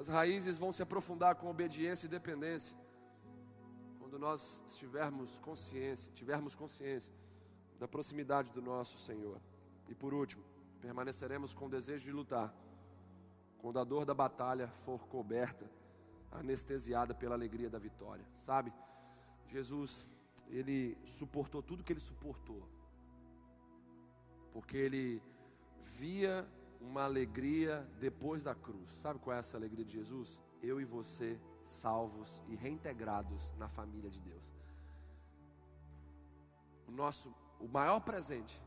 [0.00, 2.74] As raízes vão se aprofundar com obediência e dependência.
[3.98, 7.12] Quando nós estivermos consciência, tivermos consciência
[7.78, 9.38] da proximidade do nosso Senhor.
[9.90, 10.42] E por último,
[10.80, 12.50] permaneceremos com o desejo de lutar.
[13.58, 15.70] Quando a dor da batalha for coberta,
[16.32, 18.24] anestesiada pela alegria da vitória.
[18.36, 18.72] Sabe?
[19.48, 20.10] Jesus,
[20.48, 22.66] ele suportou tudo que ele suportou.
[24.50, 25.22] Porque ele
[25.98, 26.48] via
[26.80, 28.90] uma alegria depois da cruz.
[28.92, 30.40] Sabe qual é essa alegria de Jesus?
[30.62, 34.44] Eu e você salvos e reintegrados na família de Deus.
[36.88, 38.60] O nosso, o maior presente,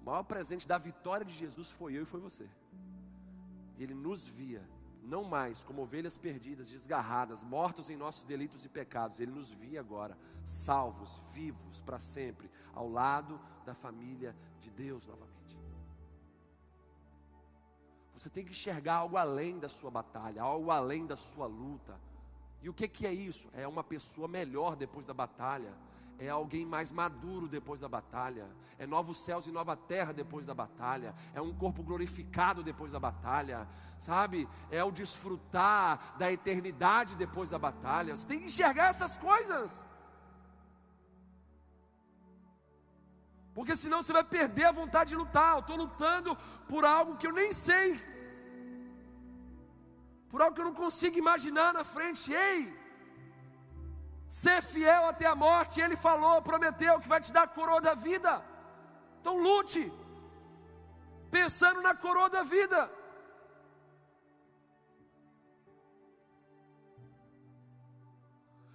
[0.00, 2.48] o maior presente da vitória de Jesus foi eu e foi você.
[3.78, 4.66] Ele nos via
[5.02, 9.20] não mais como ovelhas perdidas, desgarradas, mortos em nossos delitos e pecados.
[9.20, 15.37] Ele nos via agora, salvos, vivos para sempre, ao lado da família de Deus novamente.
[18.18, 21.94] Você tem que enxergar algo além da sua batalha, algo além da sua luta.
[22.60, 23.48] E o que, que é isso?
[23.52, 25.72] É uma pessoa melhor depois da batalha.
[26.18, 28.48] É alguém mais maduro depois da batalha.
[28.76, 31.14] É novos céus e nova terra depois da batalha.
[31.32, 33.68] É um corpo glorificado depois da batalha.
[34.00, 34.48] Sabe?
[34.68, 38.16] É o desfrutar da eternidade depois da batalha.
[38.16, 39.84] Você tem que enxergar essas coisas.
[43.58, 45.52] Porque senão você vai perder a vontade de lutar.
[45.54, 46.36] Eu estou lutando
[46.72, 47.88] por algo que eu nem sei.
[50.30, 52.32] Por algo que eu não consigo imaginar na frente.
[52.32, 52.60] Ei!
[54.28, 55.80] ser fiel até a morte.
[55.80, 58.44] Ele falou, prometeu que vai te dar a coroa da vida.
[59.20, 59.92] Então lute,
[61.30, 62.80] pensando na coroa da vida.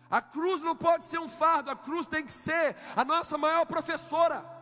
[0.10, 3.66] A cruz não pode ser um fardo, a cruz tem que ser a nossa maior
[3.66, 4.53] professora.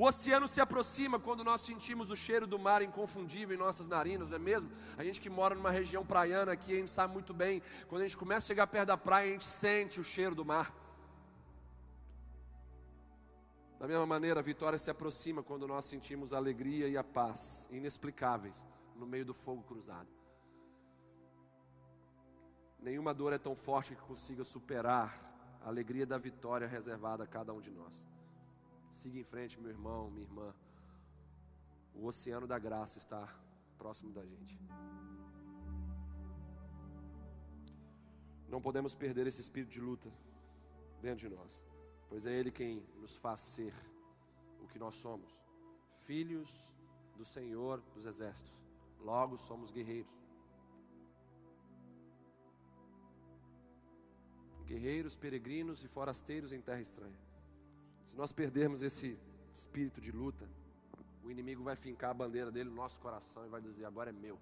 [0.00, 4.30] O oceano se aproxima quando nós sentimos o cheiro do mar inconfundível em nossas narinas,
[4.30, 4.70] não é mesmo?
[4.96, 8.04] A gente que mora numa região praiana aqui, a gente sabe muito bem, quando a
[8.06, 10.74] gente começa a chegar perto da praia, a gente sente o cheiro do mar.
[13.78, 17.68] Da mesma maneira, a vitória se aproxima quando nós sentimos a alegria e a paz
[17.70, 20.08] inexplicáveis no meio do fogo cruzado.
[22.78, 25.12] Nenhuma dor é tão forte que consiga superar
[25.62, 28.08] a alegria da vitória reservada a cada um de nós.
[28.90, 30.54] Siga em frente, meu irmão, minha irmã.
[31.94, 33.28] O oceano da graça está
[33.78, 34.58] próximo da gente.
[38.48, 40.10] Não podemos perder esse espírito de luta
[41.00, 41.64] dentro de nós,
[42.08, 43.72] pois é Ele quem nos faz ser
[44.60, 45.32] o que nós somos,
[46.00, 46.74] filhos
[47.16, 48.52] do Senhor dos Exércitos.
[49.00, 50.12] Logo somos guerreiros.
[54.66, 57.29] Guerreiros, peregrinos e forasteiros em terra estranha.
[58.10, 59.16] Se nós perdermos esse
[59.54, 60.44] espírito de luta,
[61.22, 64.12] o inimigo vai fincar a bandeira dele no nosso coração e vai dizer: agora é
[64.12, 64.36] meu.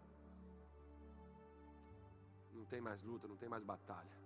[2.55, 4.17] Não tem mais luta, não tem mais batalha.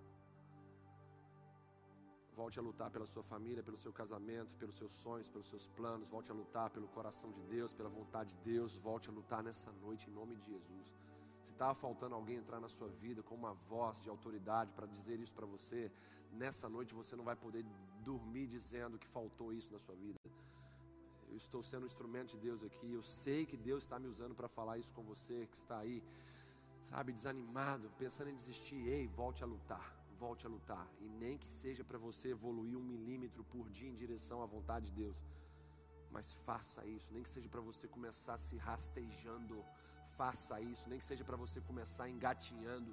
[2.37, 6.09] Volte a lutar pela sua família, pelo seu casamento, pelos seus sonhos, pelos seus planos.
[6.09, 8.77] Volte a lutar pelo coração de Deus, pela vontade de Deus.
[8.77, 10.95] Volte a lutar nessa noite em nome de Jesus.
[11.43, 15.19] Se estava faltando alguém entrar na sua vida com uma voz de autoridade para dizer
[15.19, 15.91] isso para você,
[16.33, 17.65] nessa noite você não vai poder
[18.05, 20.19] dormir dizendo que faltou isso na sua vida.
[21.29, 22.93] Eu estou sendo um instrumento de Deus aqui.
[22.93, 26.03] Eu sei que Deus está me usando para falar isso com você que está aí,
[26.83, 28.87] sabe, desanimado, pensando em desistir.
[28.87, 29.87] Ei, volte a lutar.
[30.19, 30.87] Volte a lutar.
[31.01, 34.87] E nem que seja para você evoluir um milímetro por dia em direção à vontade
[34.87, 35.27] de Deus.
[36.11, 39.65] Mas faça isso, nem que seja para você começar se rastejando
[40.23, 42.91] faça isso, nem que seja para você começar engatinhando,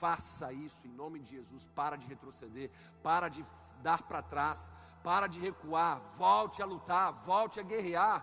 [0.00, 1.62] faça isso em nome de Jesus.
[1.78, 2.68] Para de retroceder,
[3.02, 3.44] para de
[3.86, 4.72] dar para trás,
[5.08, 8.18] para de recuar, volte a lutar, volte a guerrear.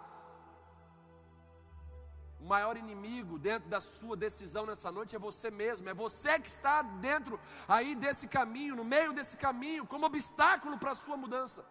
[2.43, 6.51] O maior inimigo dentro da sua decisão nessa noite é você mesmo, é você que
[6.57, 11.63] está dentro aí desse caminho, no meio desse caminho, como obstáculo para a sua mudança.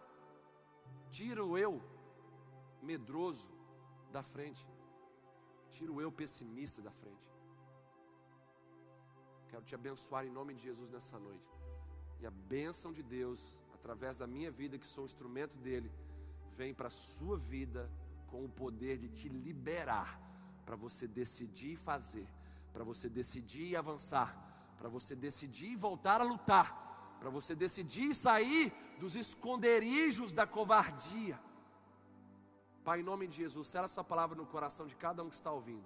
[1.11, 1.83] Tira o eu
[2.91, 3.51] medroso
[4.13, 4.65] da frente.
[5.71, 7.29] Tira o eu pessimista da frente.
[9.49, 11.51] Quero te abençoar em nome de Jesus nessa noite.
[12.21, 15.91] E a bênção de Deus, através da minha vida, que sou instrumento dele,
[16.57, 17.91] vem para a sua vida
[18.27, 20.21] com o poder de te liberar
[20.67, 22.29] para você decidir fazer,
[22.73, 24.37] para você decidir avançar,
[24.77, 31.41] para você decidir voltar a lutar, para você decidir sair dos esconderijos da covardia
[32.89, 35.53] Pai, em nome de Jesus, sela essa palavra no coração de cada um que está
[35.53, 35.85] ouvindo.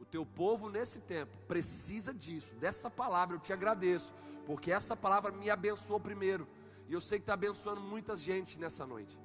[0.00, 3.36] O teu povo nesse tempo precisa disso, dessa palavra.
[3.36, 4.14] Eu te agradeço,
[4.46, 6.48] porque essa palavra me abençoou primeiro.
[6.88, 9.18] E eu sei que está abençoando muita gente nessa noite.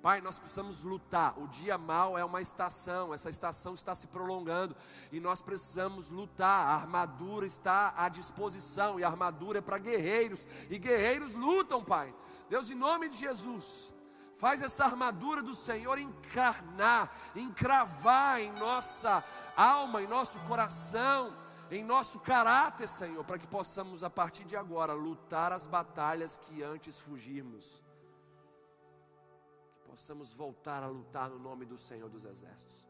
[0.00, 1.38] Pai, nós precisamos lutar.
[1.38, 4.74] O dia mal é uma estação, essa estação está se prolongando
[5.12, 6.68] e nós precisamos lutar.
[6.68, 12.14] A armadura está à disposição e a armadura é para guerreiros e guerreiros lutam, Pai.
[12.48, 13.92] Deus, em nome de Jesus,
[14.42, 19.22] Faz essa armadura do Senhor encarnar, encravar em nossa
[19.56, 21.32] alma, em nosso coração,
[21.70, 26.60] em nosso caráter, Senhor, para que possamos a partir de agora lutar as batalhas que
[26.60, 27.84] antes fugirmos.
[29.74, 32.84] Que possamos voltar a lutar no nome do Senhor dos Exércitos.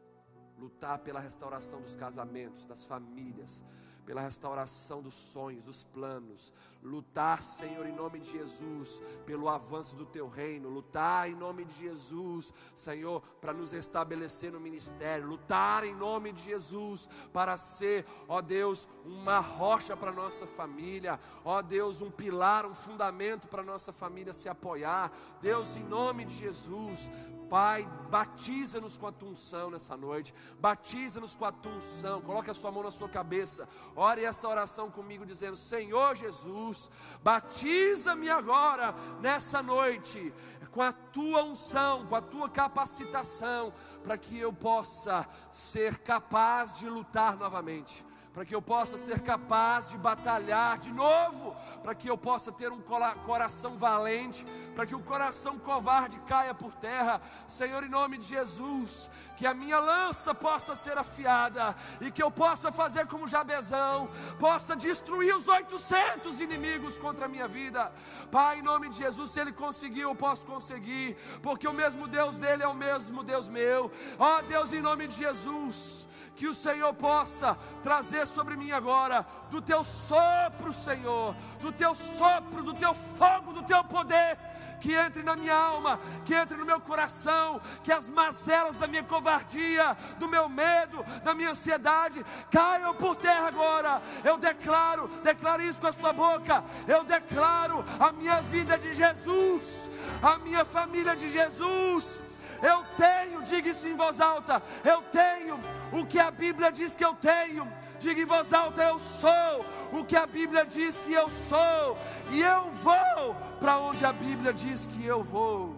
[0.59, 3.63] Lutar pela restauração dos casamentos, das famílias,
[4.05, 6.53] pela restauração dos sonhos, dos planos.
[6.83, 10.69] Lutar, Senhor, em nome de Jesus, pelo avanço do teu reino.
[10.69, 15.29] Lutar em nome de Jesus, Senhor, para nos estabelecer no ministério.
[15.29, 21.21] Lutar em nome de Jesus para ser, ó Deus, uma rocha para nossa família.
[21.45, 25.13] Ó Deus, um pilar, um fundamento para nossa família se apoiar.
[25.41, 27.09] Deus, em nome de Jesus,
[27.53, 30.35] Pai, batiza-nos com a tua unção nessa noite.
[30.59, 32.23] Batiza-nos com a tua unção.
[32.23, 33.69] Coloque a sua mão na sua cabeça.
[33.95, 36.91] Ore essa oração comigo, dizendo: Senhor Jesus,
[37.23, 40.33] batiza-me agora, nessa noite,
[40.71, 43.71] com a tua unção, com a tua capacitação,
[44.03, 48.03] para que eu possa ser capaz de lutar novamente
[48.33, 52.73] para que eu possa ser capaz de batalhar de novo, para que eu possa ter
[52.73, 52.81] um
[53.27, 59.11] coração valente, para que o coração covarde caia por terra, Senhor, em nome de Jesus,
[59.37, 64.09] que a minha lança possa ser afiada e que eu possa fazer como Jabezão,
[64.39, 67.93] possa destruir os 800 inimigos contra a minha vida,
[68.31, 72.39] Pai, em nome de Jesus, se ele conseguiu, eu posso conseguir, porque o mesmo Deus
[72.39, 76.93] dele é o mesmo Deus meu, ó Deus, em nome de Jesus que o Senhor
[76.95, 83.53] possa trazer sobre mim agora, do teu sopro, Senhor, do teu sopro, do teu fogo,
[83.53, 84.39] do teu poder,
[84.81, 89.05] que entre na minha alma, que entre no meu coração, que as mazelas da minha
[89.05, 94.03] covardia, do meu medo, da minha ansiedade, caiam por terra agora.
[94.25, 96.65] Eu declaro, declaro isso com a sua boca.
[96.89, 102.25] Eu declaro a minha vida de Jesus, a minha família de Jesus
[102.63, 104.63] eu tenho, diga isso em voz alta.
[104.85, 105.59] Eu tenho
[105.93, 107.71] o que a Bíblia diz que eu tenho.
[107.99, 111.99] Diga em voz alta: Eu sou o que a Bíblia diz que eu sou.
[112.31, 115.77] E eu vou para onde a Bíblia diz que eu vou.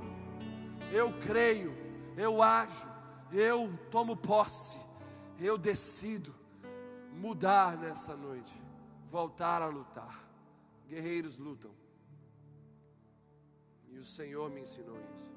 [0.93, 1.75] Eu creio,
[2.17, 2.89] eu ajo,
[3.33, 4.79] eu tomo posse,
[5.41, 6.35] eu decido
[7.13, 8.53] mudar nessa noite,
[9.11, 10.23] voltar a lutar.
[10.87, 11.73] Guerreiros lutam.
[13.89, 15.34] E o Senhor me ensinou isso.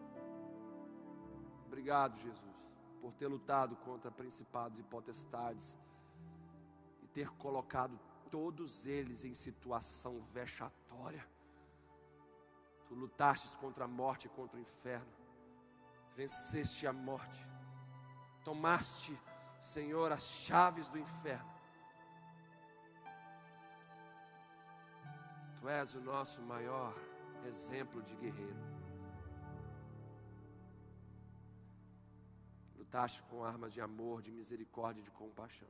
[1.78, 2.56] Obrigado, Jesus,
[3.00, 5.78] por ter lutado contra principados e potestades
[7.04, 8.00] e ter colocado
[8.32, 11.24] todos eles em situação vexatória.
[12.88, 15.14] Tu lutaste contra a morte e contra o inferno,
[16.16, 17.48] venceste a morte,
[18.44, 19.16] tomaste,
[19.62, 21.54] Senhor, as chaves do inferno.
[25.60, 26.96] Tu és o nosso maior
[27.46, 28.77] exemplo de guerreiro.
[32.88, 35.68] Lutaste com armas de amor, de misericórdia e de compaixão.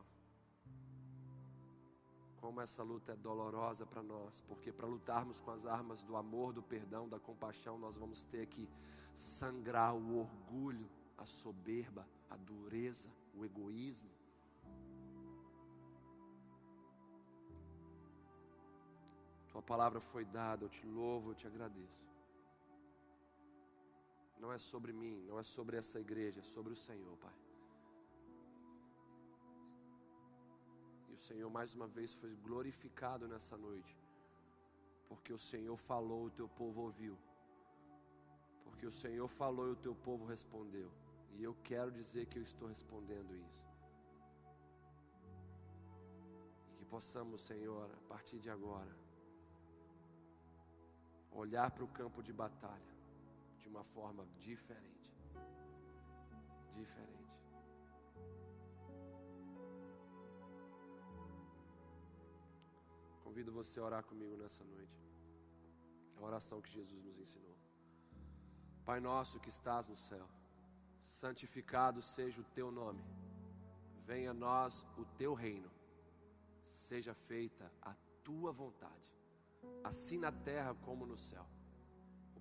[2.40, 6.54] Como essa luta é dolorosa para nós, porque para lutarmos com as armas do amor,
[6.54, 8.70] do perdão, da compaixão, nós vamos ter que
[9.16, 10.88] sangrar o orgulho,
[11.18, 14.12] a soberba, a dureza, o egoísmo.
[19.48, 22.17] Tua palavra foi dada, eu te louvo, eu te agradeço
[24.40, 27.38] não é sobre mim, não é sobre essa igreja, é sobre o Senhor, Pai.
[31.10, 33.98] E o Senhor mais uma vez foi glorificado nessa noite,
[35.08, 37.18] porque o Senhor falou, o teu povo ouviu.
[38.64, 40.92] Porque o Senhor falou e o teu povo respondeu.
[41.34, 43.66] E eu quero dizer que eu estou respondendo isso.
[46.70, 48.96] E que possamos, Senhor, a partir de agora,
[51.32, 52.97] olhar para o campo de batalha
[53.62, 55.12] de uma forma diferente.
[56.74, 57.36] Diferente.
[63.24, 64.98] Convido você a orar comigo nessa noite.
[66.18, 67.58] A oração que Jesus nos ensinou.
[68.86, 70.28] Pai nosso que estás no céu,
[71.02, 73.04] santificado seja o teu nome.
[74.06, 75.70] Venha a nós o teu reino.
[76.64, 77.94] Seja feita a
[78.24, 79.14] tua vontade,
[79.84, 81.46] assim na terra como no céu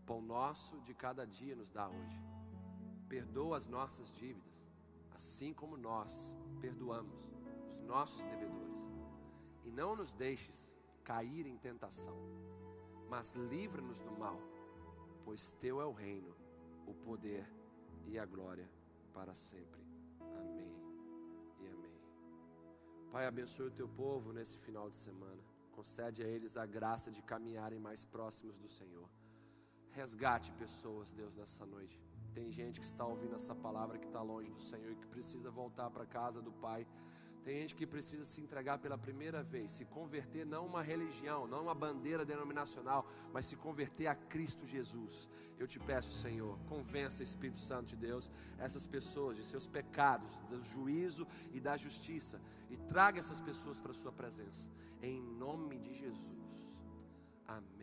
[0.07, 2.23] pão nosso de cada dia nos dá hoje.
[3.09, 4.55] Perdoa as nossas dívidas,
[5.13, 7.19] assim como nós perdoamos
[7.69, 8.77] os nossos devedores.
[9.65, 12.17] E não nos deixes cair em tentação,
[13.09, 14.41] mas livra-nos do mal,
[15.25, 16.35] pois teu é o reino,
[16.87, 17.47] o poder
[18.05, 18.69] e a glória
[19.13, 19.85] para sempre.
[20.21, 20.75] Amém
[21.61, 22.01] e amém.
[23.11, 25.43] Pai, abençoe o teu povo nesse final de semana.
[25.73, 29.09] Concede a eles a graça de caminharem mais próximos do Senhor.
[29.97, 31.99] Resgate pessoas, Deus, nessa noite.
[32.35, 35.51] Tem gente que está ouvindo essa palavra que está longe do Senhor e que precisa
[35.51, 36.87] voltar para a casa do Pai.
[37.47, 41.63] Tem gente que precisa se entregar pela primeira vez, se converter não uma religião, não
[41.63, 45.31] uma bandeira denominacional, mas se converter a Cristo Jesus.
[45.59, 50.61] Eu te peço, Senhor, convença Espírito Santo de Deus essas pessoas de seus pecados, do
[50.61, 52.39] juízo e da justiça
[52.69, 54.69] e traga essas pessoas para a sua presença.
[55.01, 56.83] Em nome de Jesus.
[57.47, 57.76] Amém.